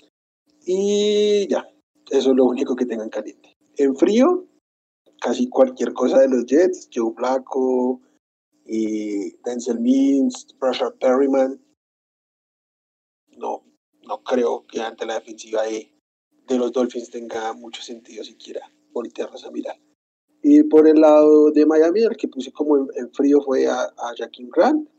Y 0.65 1.47
ya, 1.49 1.67
eso 2.09 2.31
es 2.31 2.35
lo 2.35 2.45
único 2.45 2.75
que 2.75 2.85
tengan 2.85 3.09
caliente. 3.09 3.55
En 3.77 3.95
frío, 3.95 4.45
casi 5.21 5.49
cualquier 5.49 5.93
cosa 5.93 6.19
de 6.19 6.29
los 6.29 6.45
Jets, 6.45 6.89
Joe 6.93 7.13
Blacko 7.15 8.01
y 8.65 9.35
Denzel 9.43 9.79
Mims, 9.79 10.47
Rashard 10.59 10.97
Perryman. 10.99 11.59
No, 14.07 14.23
creo 14.23 14.65
que 14.67 14.81
ante 14.81 15.05
la 15.05 15.15
defensiva 15.15 15.63
de, 15.63 15.91
de 16.47 16.57
los 16.57 16.71
Dolphins 16.71 17.09
tenga 17.09 17.53
mucho 17.53 17.81
sentido 17.81 18.23
siquiera 18.23 18.69
voltearlos 18.91 19.45
a 19.45 19.51
mirar. 19.51 19.79
Y 20.41 20.63
por 20.63 20.87
el 20.87 20.99
lado 20.99 21.51
de 21.51 21.65
Miami, 21.65 22.01
el 22.01 22.17
que 22.17 22.27
puse 22.27 22.51
como 22.51 22.77
en, 22.77 23.13
frío 23.13 23.41
fue 23.41 23.65
a, 23.65 23.83
a 23.83 24.13
Jaquim 24.17 24.49
Grant 24.49 24.89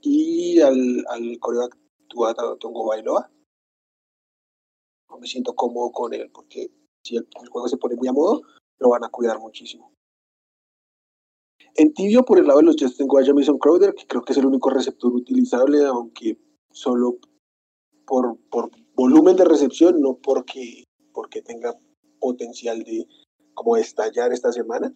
y 0.00 0.60
al, 0.60 1.04
al 1.08 1.38
coreback 1.40 1.76
Tongo 2.60 2.86
Bailoa. 2.86 3.30
No 5.10 5.18
me 5.18 5.26
siento 5.26 5.54
cómodo 5.54 5.90
con 5.90 6.14
él 6.14 6.30
porque 6.32 6.70
si 7.02 7.16
el, 7.16 7.26
juego 7.50 7.68
se 7.68 7.76
pone 7.76 7.96
muy 7.96 8.08
a 8.08 8.12
modo, 8.12 8.42
lo 8.78 8.90
van 8.90 9.04
a 9.04 9.08
cuidar 9.08 9.38
muchísimo. 9.38 9.92
En 11.74 11.92
tibio, 11.94 12.24
por 12.24 12.38
el 12.38 12.46
lado 12.46 12.60
de 12.60 12.66
los 12.66 12.76
Jets, 12.76 12.96
tengo 12.96 13.18
a 13.18 13.24
Jamison 13.24 13.58
Crowder, 13.58 13.94
que 13.94 14.06
creo 14.06 14.22
que 14.22 14.32
es 14.32 14.38
el 14.38 14.46
único 14.46 14.70
receptor 14.70 15.12
utilizable, 15.12 15.84
aunque 15.84 16.38
solo 16.70 17.18
por, 18.06 18.38
por 18.50 18.70
volumen 18.94 19.36
de 19.36 19.44
recepción, 19.44 20.00
no 20.00 20.16
porque, 20.16 20.84
porque 21.12 21.42
tenga 21.42 21.76
potencial 22.20 22.82
de 22.84 23.06
como 23.54 23.76
estallar 23.76 24.32
esta 24.32 24.52
semana. 24.52 24.92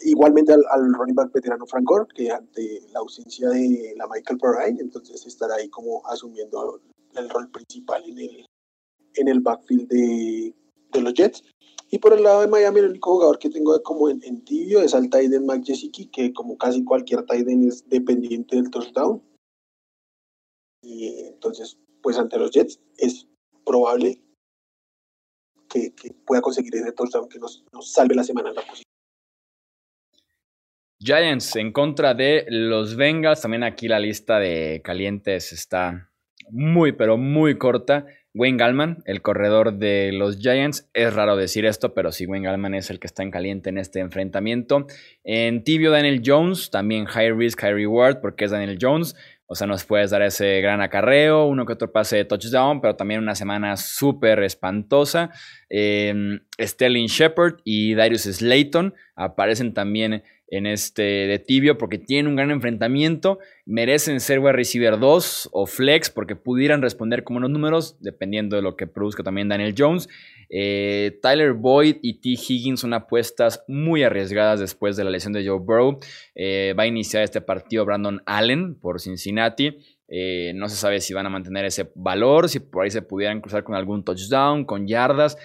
Igualmente 0.00 0.52
al, 0.52 0.94
running 0.94 1.14
back 1.14 1.32
veterano 1.32 1.66
Frank 1.66 1.84
Gore, 1.84 2.06
que 2.14 2.30
ante 2.30 2.80
la 2.92 3.00
ausencia 3.00 3.48
de 3.50 3.94
la 3.96 4.06
Michael 4.08 4.38
Perrine, 4.38 4.80
entonces 4.80 5.24
estará 5.26 5.56
ahí 5.56 5.68
como 5.68 6.04
asumiendo 6.06 6.80
el 7.14 7.28
rol 7.28 7.50
principal 7.50 8.02
en 8.04 8.18
el, 8.18 8.46
en 9.14 9.28
el 9.28 9.40
backfield 9.40 9.88
de, 9.88 10.54
de 10.92 11.00
los 11.00 11.14
Jets. 11.14 11.44
Y 11.90 11.98
por 11.98 12.14
el 12.14 12.22
lado 12.22 12.40
de 12.40 12.48
Miami, 12.48 12.80
el 12.80 12.90
único 12.90 13.12
jugador 13.12 13.38
que 13.38 13.50
tengo 13.50 13.80
como 13.82 14.08
en, 14.08 14.44
tibio 14.44 14.80
es 14.80 14.94
al 14.94 15.10
Tyden 15.10 15.44
Mac 15.44 15.62
que 16.10 16.32
como 16.32 16.56
casi 16.56 16.82
cualquier 16.84 17.26
Tyden 17.26 17.68
es 17.68 17.86
dependiente 17.88 18.56
del 18.56 18.70
touchdown. 18.70 19.22
Y 20.82 21.26
entonces, 21.26 21.78
pues 22.02 22.18
ante 22.18 22.38
los 22.38 22.50
Jets 22.50 22.80
es 22.98 23.28
probable 23.64 24.20
que, 25.70 25.92
pueda 26.26 26.42
conseguir 26.42 26.74
ese 26.74 26.92
touchdown 26.92 27.28
que 27.28 27.38
nos, 27.38 27.64
salve 27.82 28.14
la 28.14 28.24
semana 28.24 28.52
la 28.52 28.62
posición. 28.62 28.82
Giants 30.98 31.56
en 31.56 31.72
contra 31.72 32.14
de 32.14 32.44
los 32.48 32.96
Bengals. 32.96 33.40
También 33.40 33.64
aquí 33.64 33.88
la 33.88 33.98
lista 33.98 34.38
de 34.38 34.82
calientes 34.84 35.52
está 35.52 36.12
muy, 36.50 36.92
pero 36.92 37.16
muy 37.16 37.58
corta. 37.58 38.06
Wayne 38.34 38.56
Gallman, 38.56 39.02
el 39.04 39.20
corredor 39.20 39.74
de 39.74 40.10
los 40.12 40.38
Giants. 40.38 40.88
Es 40.94 41.12
raro 41.12 41.36
decir 41.36 41.66
esto, 41.66 41.92
pero 41.92 42.12
sí, 42.12 42.24
Wayne 42.24 42.46
Gallman 42.46 42.74
es 42.74 42.88
el 42.88 42.98
que 42.98 43.06
está 43.06 43.22
en 43.22 43.30
caliente 43.30 43.68
en 43.68 43.78
este 43.78 44.00
enfrentamiento. 44.00 44.86
En 45.22 45.64
tibio, 45.64 45.90
Daniel 45.90 46.22
Jones, 46.24 46.70
también 46.70 47.04
high 47.04 47.32
risk, 47.32 47.60
high 47.60 47.74
reward, 47.74 48.20
porque 48.20 48.46
es 48.46 48.50
Daniel 48.50 48.78
Jones. 48.80 49.16
O 49.52 49.54
sea, 49.54 49.66
nos 49.66 49.84
puedes 49.84 50.10
dar 50.10 50.22
ese 50.22 50.62
gran 50.62 50.80
acarreo, 50.80 51.44
uno 51.44 51.66
que 51.66 51.74
otro 51.74 51.92
pase 51.92 52.16
de 52.16 52.24
touchdown, 52.24 52.80
pero 52.80 52.96
también 52.96 53.20
una 53.20 53.34
semana 53.34 53.76
súper 53.76 54.42
espantosa. 54.42 55.28
Eh, 55.74 56.38
Sterling 56.60 57.06
Shepard 57.06 57.60
y 57.64 57.94
Darius 57.94 58.24
Slayton 58.24 58.92
aparecen 59.16 59.72
también 59.72 60.22
en 60.52 60.66
este 60.66 61.02
de 61.02 61.38
tibio 61.38 61.78
porque 61.78 61.96
tienen 61.96 62.26
un 62.26 62.36
gran 62.36 62.50
enfrentamiento, 62.50 63.38
merecen 63.64 64.20
ser 64.20 64.38
wide 64.38 64.52
receiver 64.52 64.98
2 64.98 65.48
o 65.50 65.66
flex 65.66 66.10
porque 66.10 66.36
pudieran 66.36 66.82
responder 66.82 67.24
como 67.24 67.38
unos 67.38 67.48
números, 67.48 67.96
dependiendo 68.00 68.56
de 68.56 68.60
lo 68.60 68.76
que 68.76 68.86
produzca 68.86 69.22
también 69.22 69.48
Daniel 69.48 69.74
Jones. 69.76 70.10
Eh, 70.50 71.18
Tyler 71.22 71.54
Boyd 71.54 71.96
y 72.02 72.20
T. 72.20 72.28
Higgins 72.28 72.80
son 72.80 72.92
apuestas 72.92 73.64
muy 73.66 74.02
arriesgadas 74.02 74.60
después 74.60 74.94
de 74.94 75.04
la 75.04 75.10
lesión 75.10 75.32
de 75.32 75.46
Joe 75.46 75.58
Burrow. 75.58 75.98
Eh, 76.34 76.74
va 76.78 76.82
a 76.82 76.86
iniciar 76.86 77.22
este 77.22 77.40
partido 77.40 77.86
Brandon 77.86 78.20
Allen 78.26 78.74
por 78.74 79.00
Cincinnati. 79.00 79.78
Eh, 80.14 80.52
no 80.54 80.68
se 80.68 80.76
sabe 80.76 81.00
si 81.00 81.14
van 81.14 81.24
a 81.24 81.30
mantener 81.30 81.64
ese 81.64 81.90
valor, 81.94 82.50
si 82.50 82.60
por 82.60 82.84
ahí 82.84 82.90
se 82.90 83.00
pudieran 83.00 83.40
cruzar 83.40 83.64
con 83.64 83.74
algún 83.74 84.04
touchdown, 84.04 84.66
con 84.66 84.86
yardas. 84.86 85.38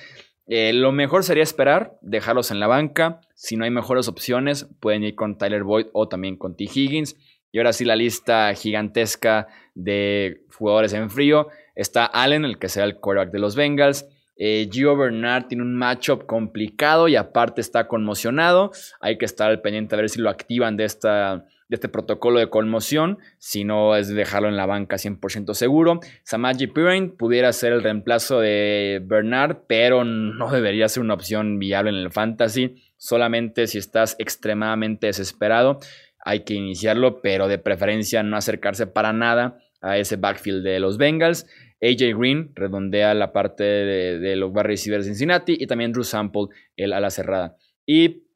Eh, 0.45 0.73
lo 0.73 0.91
mejor 0.91 1.23
sería 1.23 1.43
esperar, 1.43 1.97
dejarlos 2.01 2.51
en 2.51 2.59
la 2.59 2.67
banca. 2.67 3.21
Si 3.33 3.55
no 3.55 3.63
hay 3.63 3.71
mejores 3.71 4.09
opciones, 4.09 4.67
pueden 4.81 5.05
ir 5.05 5.15
con 5.15 5.37
Tyler 5.37 5.63
Boyd 5.63 5.87
o 5.93 6.09
también 6.09 6.35
con 6.35 6.57
T. 6.57 6.65
Higgins. 6.65 7.15
Y 7.53 7.59
ahora 7.59 7.71
sí, 7.71 7.85
la 7.85 7.95
lista 7.95 8.53
gigantesca 8.55 9.47
de 9.73 10.41
jugadores 10.53 10.91
en 10.91 11.09
frío. 11.09 11.47
Está 11.73 12.05
Allen, 12.05 12.43
el 12.43 12.59
que 12.59 12.67
será 12.67 12.85
el 12.87 12.97
quarterback 12.97 13.31
de 13.31 13.39
los 13.39 13.55
Bengals. 13.55 14.05
Eh, 14.35 14.67
Gio 14.69 14.97
Bernard 14.97 15.47
tiene 15.47 15.63
un 15.63 15.75
matchup 15.75 16.25
complicado 16.25 17.07
y 17.07 17.15
aparte 17.15 17.61
está 17.61 17.87
conmocionado. 17.87 18.71
Hay 18.99 19.17
que 19.17 19.23
estar 19.23 19.49
al 19.49 19.61
pendiente 19.61 19.95
a 19.95 19.99
ver 19.99 20.09
si 20.09 20.19
lo 20.19 20.29
activan 20.29 20.75
de 20.75 20.83
esta 20.83 21.45
de 21.69 21.75
este 21.75 21.89
protocolo 21.89 22.39
de 22.39 22.49
conmoción, 22.49 23.17
si 23.37 23.63
no 23.63 23.95
es 23.95 24.07
dejarlo 24.07 24.47
en 24.47 24.57
la 24.57 24.65
banca 24.65 24.95
100% 24.95 25.53
seguro. 25.53 25.99
Samaji 26.23 26.67
Pirine 26.67 27.09
pudiera 27.09 27.51
ser 27.53 27.73
el 27.73 27.83
reemplazo 27.83 28.39
de 28.39 29.01
Bernard, 29.03 29.63
pero 29.67 30.03
no 30.03 30.49
debería 30.51 30.87
ser 30.87 31.03
una 31.03 31.13
opción 31.13 31.59
viable 31.59 31.89
en 31.89 31.97
el 31.97 32.11
fantasy. 32.11 32.75
Solamente 32.97 33.67
si 33.67 33.77
estás 33.77 34.15
extremadamente 34.19 35.07
desesperado, 35.07 35.79
hay 36.23 36.41
que 36.41 36.53
iniciarlo, 36.53 37.21
pero 37.21 37.47
de 37.47 37.57
preferencia 37.57 38.23
no 38.23 38.37
acercarse 38.37 38.87
para 38.87 39.13
nada 39.13 39.59
a 39.81 39.97
ese 39.97 40.15
backfield 40.15 40.63
de 40.63 40.79
los 40.79 40.97
Bengals. 40.97 41.45
AJ 41.81 42.17
Green 42.17 42.51
redondea 42.55 43.13
la 43.13 43.31
parte 43.31 43.63
de, 43.63 44.35
los 44.35 44.51
wide 44.51 44.63
receivers 44.63 45.05
de 45.05 45.11
Cincinnati 45.11 45.55
y 45.59 45.67
también 45.67 45.91
Drew 45.91 46.03
Sample, 46.03 46.47
el 46.75 46.93
ala 46.93 47.09
cerrada. 47.09 47.55
Y 47.85 48.26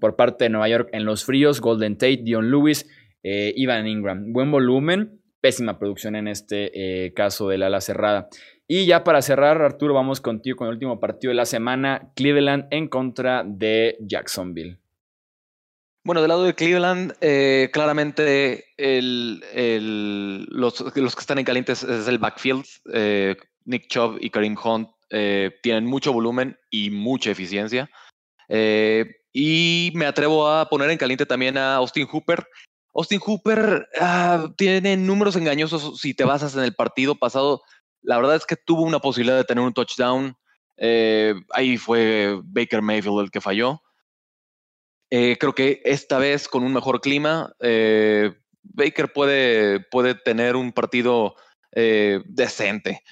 por 0.00 0.16
parte 0.16 0.44
de 0.44 0.50
Nueva 0.50 0.68
York 0.68 0.88
en 0.92 1.04
los 1.04 1.24
fríos, 1.24 1.60
Golden 1.60 1.96
Tate, 1.96 2.20
Dion 2.22 2.50
Lewis, 2.50 2.86
eh, 3.22 3.52
Ivan 3.56 3.86
Ingram. 3.86 4.32
Buen 4.32 4.50
volumen, 4.50 5.20
pésima 5.40 5.78
producción 5.78 6.16
en 6.16 6.28
este 6.28 7.06
eh, 7.06 7.12
caso 7.14 7.48
del 7.48 7.62
ala 7.62 7.80
cerrada. 7.80 8.28
Y 8.66 8.86
ya 8.86 9.02
para 9.02 9.22
cerrar, 9.22 9.60
Arturo, 9.62 9.94
vamos 9.94 10.20
contigo 10.20 10.56
con 10.56 10.68
el 10.68 10.74
último 10.74 11.00
partido 11.00 11.30
de 11.30 11.36
la 11.36 11.46
semana, 11.46 12.12
Cleveland 12.14 12.66
en 12.70 12.88
contra 12.88 13.42
de 13.44 13.96
Jacksonville. 14.00 14.78
Bueno, 16.04 16.20
del 16.20 16.28
lado 16.28 16.44
de 16.44 16.54
Cleveland, 16.54 17.14
eh, 17.20 17.70
claramente 17.72 18.66
los, 20.50 20.82
que 20.92 21.00
están 21.20 21.38
en 21.38 21.44
calientes 21.44 21.82
es 21.82 22.08
el 22.08 22.18
backfield. 22.18 22.64
Nick 23.64 23.88
Chubb 23.88 24.18
y 24.20 24.30
Kareem 24.30 24.56
Hunt 24.62 24.90
tienen 25.62 25.84
mucho 25.86 26.12
volumen 26.12 26.56
y 26.70 26.90
mucha 26.90 27.30
eficiencia. 27.30 27.90
Y 29.40 29.92
me 29.94 30.04
atrevo 30.04 30.48
a 30.48 30.68
poner 30.68 30.90
en 30.90 30.98
caliente 30.98 31.24
también 31.24 31.56
a 31.56 31.76
Austin 31.76 32.08
Hooper. 32.08 32.44
Austin 32.92 33.20
Hooper 33.20 33.86
ah, 34.00 34.48
tiene 34.56 34.96
números 34.96 35.36
engañosos 35.36 36.00
si 36.00 36.12
te 36.12 36.24
basas 36.24 36.56
en 36.56 36.64
el 36.64 36.74
partido 36.74 37.14
pasado. 37.14 37.62
La 38.02 38.16
verdad 38.16 38.34
es 38.34 38.44
que 38.44 38.56
tuvo 38.56 38.82
una 38.82 38.98
posibilidad 38.98 39.36
de 39.36 39.44
tener 39.44 39.62
un 39.62 39.72
touchdown. 39.72 40.36
Eh, 40.76 41.36
ahí 41.50 41.76
fue 41.76 42.40
Baker 42.42 42.82
Mayfield 42.82 43.20
el 43.20 43.30
que 43.30 43.40
falló. 43.40 43.80
Eh, 45.08 45.36
creo 45.38 45.54
que 45.54 45.82
esta 45.84 46.18
vez 46.18 46.48
con 46.48 46.64
un 46.64 46.72
mejor 46.72 47.00
clima, 47.00 47.54
eh, 47.60 48.32
Baker 48.64 49.12
puede, 49.12 49.78
puede 49.78 50.16
tener 50.16 50.56
un 50.56 50.72
partido 50.72 51.36
decente. 51.70 53.04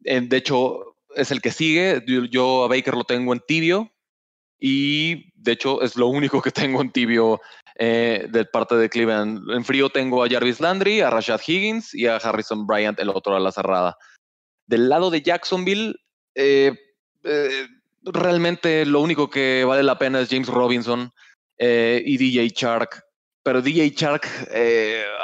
de 0.00 0.36
hecho, 0.38 0.96
es 1.14 1.30
el 1.30 1.42
que 1.42 1.52
sigue. 1.52 2.02
yo 2.30 2.64
a 2.64 2.68
Baker 2.68 2.94
lo 2.94 3.04
tengo 3.04 3.34
en 3.34 3.42
tibio 3.46 3.92
y 4.58 5.32
de 5.34 5.52
hecho 5.52 5.82
es 5.82 5.96
lo 5.96 6.08
único 6.08 6.40
que 6.42 6.50
tengo 6.50 6.80
en 6.80 6.90
tibio 6.90 7.40
eh, 7.78 8.26
de 8.30 8.44
parte 8.46 8.76
de 8.76 8.88
Cleveland. 8.88 9.50
En 9.50 9.64
frío 9.64 9.90
tengo 9.90 10.24
a 10.24 10.28
Jarvis 10.28 10.60
Landry, 10.60 11.00
a 11.00 11.10
Rashad 11.10 11.40
Higgins 11.46 11.94
y 11.94 12.06
a 12.06 12.16
Harrison 12.16 12.66
Bryant, 12.66 12.98
el 12.98 13.10
otro 13.10 13.36
a 13.36 13.40
la 13.40 13.52
cerrada. 13.52 13.98
Del 14.66 14.88
lado 14.88 15.10
de 15.10 15.20
Jacksonville, 15.20 15.94
eh, 16.34 16.72
eh, 17.22 17.66
realmente 18.02 18.86
lo 18.86 19.00
único 19.00 19.28
que 19.28 19.64
vale 19.64 19.82
la 19.82 19.98
pena 19.98 20.20
es 20.20 20.30
James 20.30 20.48
Robinson 20.48 21.12
y 21.58 22.16
DJ 22.16 22.48
Shark. 22.48 23.02
Pero 23.42 23.62
DJ 23.62 23.90
Shark, 23.90 24.26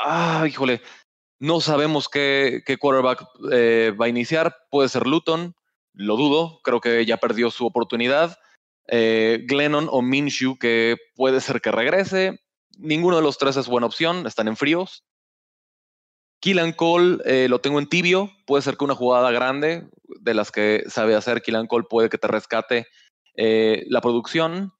ah, 0.05 0.45
híjole, 0.49 0.81
no 1.41 1.61
sabemos 1.61 2.09
qué, 2.09 2.63
qué 2.65 2.77
quarterback 2.77 3.25
va 3.99 4.07
a 4.07 4.09
iniciar. 4.09 4.57
Puede 4.71 4.89
ser 4.89 5.07
Luton, 5.07 5.55
lo 5.95 6.17
dudo, 6.17 6.61
creo 6.63 6.81
que 6.81 7.05
ya 7.05 7.17
perdió 7.17 7.51
su 7.51 7.67
oportunidad. 7.67 8.39
Eh, 8.89 9.45
Glennon 9.47 9.89
o 9.91 10.03
Minshew, 10.03 10.59
que 10.59 10.97
puede 11.15 11.41
ser 11.41 11.61
que 11.61 11.71
regrese. 11.71 12.41
Ninguno 12.79 13.17
de 13.17 13.23
los 13.23 13.39
tres 13.39 13.57
es 13.57 13.69
buena 13.69 13.87
opción, 13.87 14.27
están 14.27 14.49
en 14.49 14.57
fríos. 14.57 15.05
Killan 16.43 16.73
Cole 16.73 17.19
eh, 17.25 17.47
lo 17.49 17.61
tengo 17.61 17.79
en 17.79 17.89
tibio, 17.89 18.29
puede 18.47 18.63
ser 18.63 18.77
que 18.77 18.85
una 18.85 18.97
jugada 18.97 19.31
grande 19.31 19.89
de 20.21 20.35
las 20.35 20.51
que 20.51 20.83
sabe 20.89 21.15
hacer 21.15 21.41
Killan 21.41 21.69
Cole 21.69 21.87
puede 21.89 22.09
que 22.09 22.19
te 22.19 22.27
rescate 22.27 22.89
eh, 23.37 23.85
la 23.89 24.01
producción. 24.01 24.73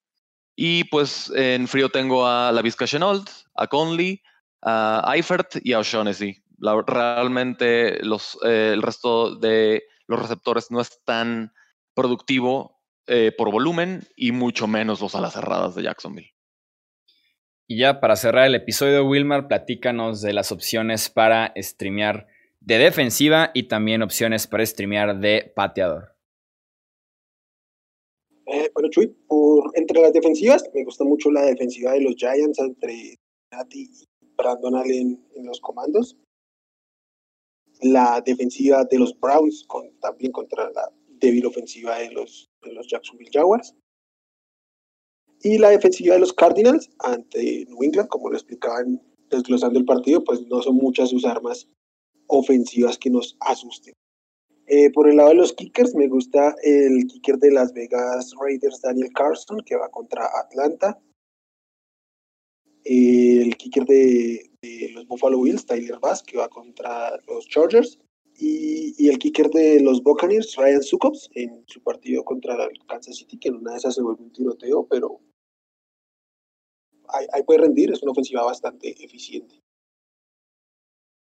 Y 0.57 0.85
pues 0.85 1.33
en 1.35 1.69
frío 1.69 1.89
tengo 1.89 2.27
a 2.27 2.51
la 2.51 2.63
Vizca 2.63 2.85
a 3.55 3.67
Conley, 3.69 4.21
a 4.61 5.13
Eifert 5.15 5.57
y 5.63 5.73
a 5.73 5.79
O'Shaughnessy. 5.79 6.43
realmente 6.87 8.05
los, 8.05 8.37
eh, 8.45 8.73
el 8.75 8.83
resto 8.83 9.37
de 9.37 9.85
los 10.09 10.21
receptores 10.21 10.71
no 10.71 10.81
es 10.81 11.01
tan 11.05 11.53
productivo 11.95 12.82
por 13.37 13.51
volumen 13.51 14.03
y 14.17 14.33
mucho 14.33 14.67
menos 14.67 15.01
los 15.01 15.15
alas 15.15 15.35
cerradas 15.35 15.75
de 15.75 15.83
Jacksonville. 15.83 16.33
Y 17.67 17.79
ya 17.79 18.01
para 18.01 18.17
cerrar 18.17 18.47
el 18.47 18.55
episodio, 18.55 19.07
Wilmar, 19.07 19.49
platícanos 19.49 20.21
de 20.21 20.33
las 20.33 20.53
opciones 20.53 21.09
para 21.09 21.53
streamear 21.57 22.27
de 22.61 22.79
defensiva 22.79 23.51
y 23.55 23.65
también 23.65 24.03
opciones 24.03 24.47
para 24.47 24.67
streamear 24.67 25.19
de 25.19 25.53
pateador. 25.55 26.15
Eh, 28.47 28.71
bueno, 28.75 28.91
Chuy, 28.91 29.09
por, 29.27 29.71
entre 29.75 30.01
las 30.01 30.13
defensivas, 30.13 30.69
me 30.75 30.85
gusta 30.85 31.05
mucho 31.05 31.31
la 31.31 31.43
defensiva 31.43 31.93
de 31.93 32.03
los 32.03 32.15
Giants 32.17 32.59
entre 32.59 33.19
Nati 33.51 33.83
y 33.83 34.09
Brandon 34.37 34.77
Allen 34.77 35.25
en 35.35 35.47
los 35.47 35.61
comandos. 35.61 36.17
La 37.81 38.21
defensiva 38.25 38.85
de 38.85 38.99
los 38.99 39.19
Browns 39.19 39.65
con, 39.67 39.99
también 39.99 40.31
contra 40.31 40.71
la 40.71 40.93
débil 41.23 41.47
ofensiva 41.47 41.99
de 41.99 42.11
los, 42.11 42.51
de 42.63 42.73
los 42.73 42.87
Jacksonville 42.89 43.31
Jaguars. 43.33 43.75
Y 45.43 45.59
la 45.59 45.71
defensiva 45.71 46.15
de 46.15 46.21
los 46.21 46.33
Cardinals 46.33 46.91
ante 46.99 47.65
New 47.69 47.83
England, 47.83 48.09
como 48.09 48.29
lo 48.29 48.37
explicaban 48.37 49.01
desglosando 49.31 49.79
el 49.79 49.85
partido, 49.85 50.23
pues 50.23 50.47
no 50.47 50.61
son 50.63 50.77
muchas 50.77 51.11
sus 51.11 51.25
armas 51.25 51.67
ofensivas 52.29 52.99
que 52.99 53.11
nos 53.11 53.37
asusten. 53.41 53.95
Eh, 54.67 54.91
por 54.91 55.09
el 55.09 55.17
lado 55.17 55.31
de 55.31 55.35
los 55.35 55.53
kickers, 55.53 55.95
me 55.95 56.09
gusta 56.09 56.55
el 56.63 57.07
kicker 57.07 57.37
de 57.39 57.51
Las 57.51 57.73
Vegas 57.73 58.33
Raiders, 58.41 58.81
Daniel 58.81 59.11
Carson, 59.13 59.61
que 59.67 59.77
va 59.77 59.91
contra 59.91 60.29
Atlanta. 60.41 61.01
El 62.85 63.57
kicker 63.57 63.85
de, 63.85 64.51
los 64.95 65.07
Buffalo 65.07 65.43
Bills, 65.43 65.67
Tyler 65.67 65.99
Bass, 66.01 66.23
que 66.23 66.39
va 66.39 66.49
contra 66.49 67.17
los 67.27 67.49
Chargers. 67.49 67.99
Y, 68.39 69.09
el 69.09 69.19
kicker 69.19 69.51
de 69.51 69.81
los 69.81 70.03
Buccaneers, 70.03 70.57
Ryan 70.57 70.83
Suckups, 70.83 71.31
en 71.35 71.65
su 71.67 71.83
partido 71.83 72.25
contra 72.25 72.55
el 72.55 72.79
Kansas 72.87 73.17
City, 73.17 73.39
que 73.39 73.49
en 73.49 73.57
una 73.57 73.73
de 73.73 73.79
esas 73.79 73.95
se 73.95 74.03
vuelve 74.03 74.23
un 74.23 74.33
tiroteo, 74.33 74.87
pero 74.89 75.21
ahí, 77.09 77.43
puede 77.45 77.61
rendir, 77.61 77.91
es 77.93 78.03
una 78.03 78.13
ofensiva 78.13 78.43
bastante 78.45 78.91
eficiente. 79.05 79.61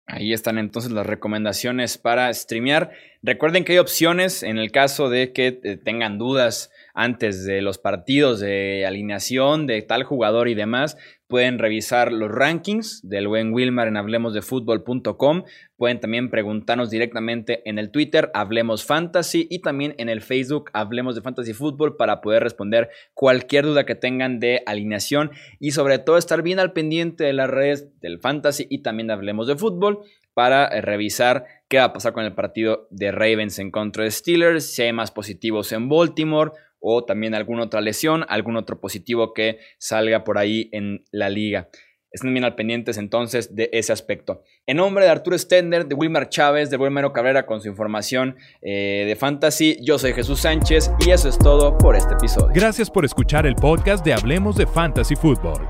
Ahí 0.08 0.32
están 0.32 0.58
entonces 0.58 0.92
las 0.92 1.06
recomendaciones 1.06 1.98
para 1.98 2.34
streamear. 2.34 2.92
Recuerden 3.22 3.66
que 3.66 3.74
hay 3.74 3.78
opciones 3.80 4.42
en 4.42 4.58
el 4.58 4.72
caso 4.72 5.10
de 5.10 5.34
que 5.34 5.60
eh, 5.64 5.78
tengan 5.78 6.18
dudas 6.18 6.72
antes 6.98 7.46
de 7.46 7.62
los 7.62 7.78
partidos 7.78 8.40
de 8.40 8.84
alineación 8.88 9.68
de 9.68 9.84
tal 9.84 10.04
jugador 10.04 10.48
y 10.48 10.56
demás. 10.56 10.98
Pueden 11.28 11.60
revisar 11.60 12.12
los 12.12 12.32
rankings 12.32 13.08
del 13.08 13.28
buen 13.28 13.54
Wilmar 13.54 13.88
en 13.88 13.98
hablemosdefutbol.com. 13.98 15.44
Pueden 15.76 16.00
también 16.00 16.32
preguntarnos 16.32 16.90
directamente 16.90 17.62
en 17.70 17.78
el 17.78 17.92
Twitter 17.92 18.32
Hablemos 18.34 18.84
Fantasy 18.84 19.46
y 19.48 19.60
también 19.60 19.94
en 20.00 20.10
el 20.10 20.22
Facebook 20.22 20.72
Hablemos 20.74 21.14
de 21.14 21.22
Fantasy 21.22 21.54
Fútbol 21.54 21.98
para 21.98 22.20
poder 22.20 22.42
responder 22.42 22.90
cualquier 23.14 23.66
duda 23.66 23.86
que 23.86 23.94
tengan 23.94 24.40
de 24.40 24.64
alineación 24.66 25.30
y 25.60 25.72
sobre 25.72 26.00
todo 26.00 26.18
estar 26.18 26.42
bien 26.42 26.60
al 26.60 26.74
pendiente 26.74 27.26
de 27.26 27.34
las 27.34 27.50
redes 27.50 27.90
del 28.02 28.20
Fantasy 28.20 28.66
y 28.72 28.80
también 28.80 29.12
Hablemos 29.12 29.46
de 29.46 29.56
Fútbol 29.56 30.00
para 30.34 30.68
eh, 30.68 30.82
revisar 30.82 31.46
qué 31.68 31.78
va 31.78 31.86
a 31.86 31.94
pasar 31.94 32.14
con 32.14 32.24
el 32.24 32.34
partido 32.34 32.88
de 32.90 33.12
Ravens 33.12 33.60
en 33.60 33.72
contra 33.72 34.04
de 34.04 34.12
Steelers, 34.12 34.66
si 34.66 34.84
hay 34.84 34.94
más 34.94 35.10
positivos 35.10 35.72
en 35.72 35.90
Baltimore 35.90 36.52
o 36.80 37.06
también 37.06 37.36
alguna 37.36 37.64
otra 37.64 37.82
lesión, 37.82 38.26
algún 38.30 38.58
otro 38.58 38.80
positivo 38.80 39.34
que 39.34 39.60
salga 39.78 40.24
por 40.24 40.38
ahí 40.38 40.70
en 40.72 41.04
la 41.12 41.30
liga. 41.30 41.70
Estén 42.10 42.34
bien 42.34 42.46
al 42.46 42.56
pendientes 42.56 42.98
entonces 42.98 43.56
de 43.56 43.70
ese 43.74 43.92
aspecto. 43.92 44.42
En 44.66 44.78
nombre 44.78 45.06
de 45.06 45.12
Arturo 45.12 45.38
Stender, 45.38 45.86
de 45.88 45.94
Wilmar 45.94 46.30
Chávez, 46.30 46.70
de 46.70 46.78
Wilmero 46.78 47.12
Cabrera 47.12 47.46
con 47.46 47.62
su 47.62 47.68
información 47.68 48.38
eh, 48.62 49.04
de 49.06 49.16
Fantasy, 49.16 49.78
yo 49.84 50.00
soy 50.00 50.14
Jesús 50.14 50.40
Sánchez 50.40 50.92
y 51.06 51.12
eso 51.12 51.28
es 51.28 51.38
todo 51.38 51.78
por 51.78 51.96
este 51.96 52.14
episodio. 52.14 52.52
Gracias 52.54 52.90
por 52.90 53.04
escuchar 53.04 53.46
el 53.46 53.56
podcast 53.56 54.06
de 54.06 54.14
Hablemos 54.14 54.56
de 54.56 54.66
Fantasy 54.66 55.16
Football. 55.16 55.68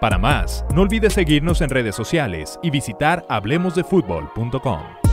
Para 0.00 0.18
más, 0.18 0.64
no 0.74 0.82
olvides 0.82 1.12
seguirnos 1.12 1.60
en 1.60 1.70
redes 1.70 1.94
sociales 1.94 2.58
y 2.62 2.70
visitar 2.70 3.24
hablemosdefutbol.com. 3.28 5.03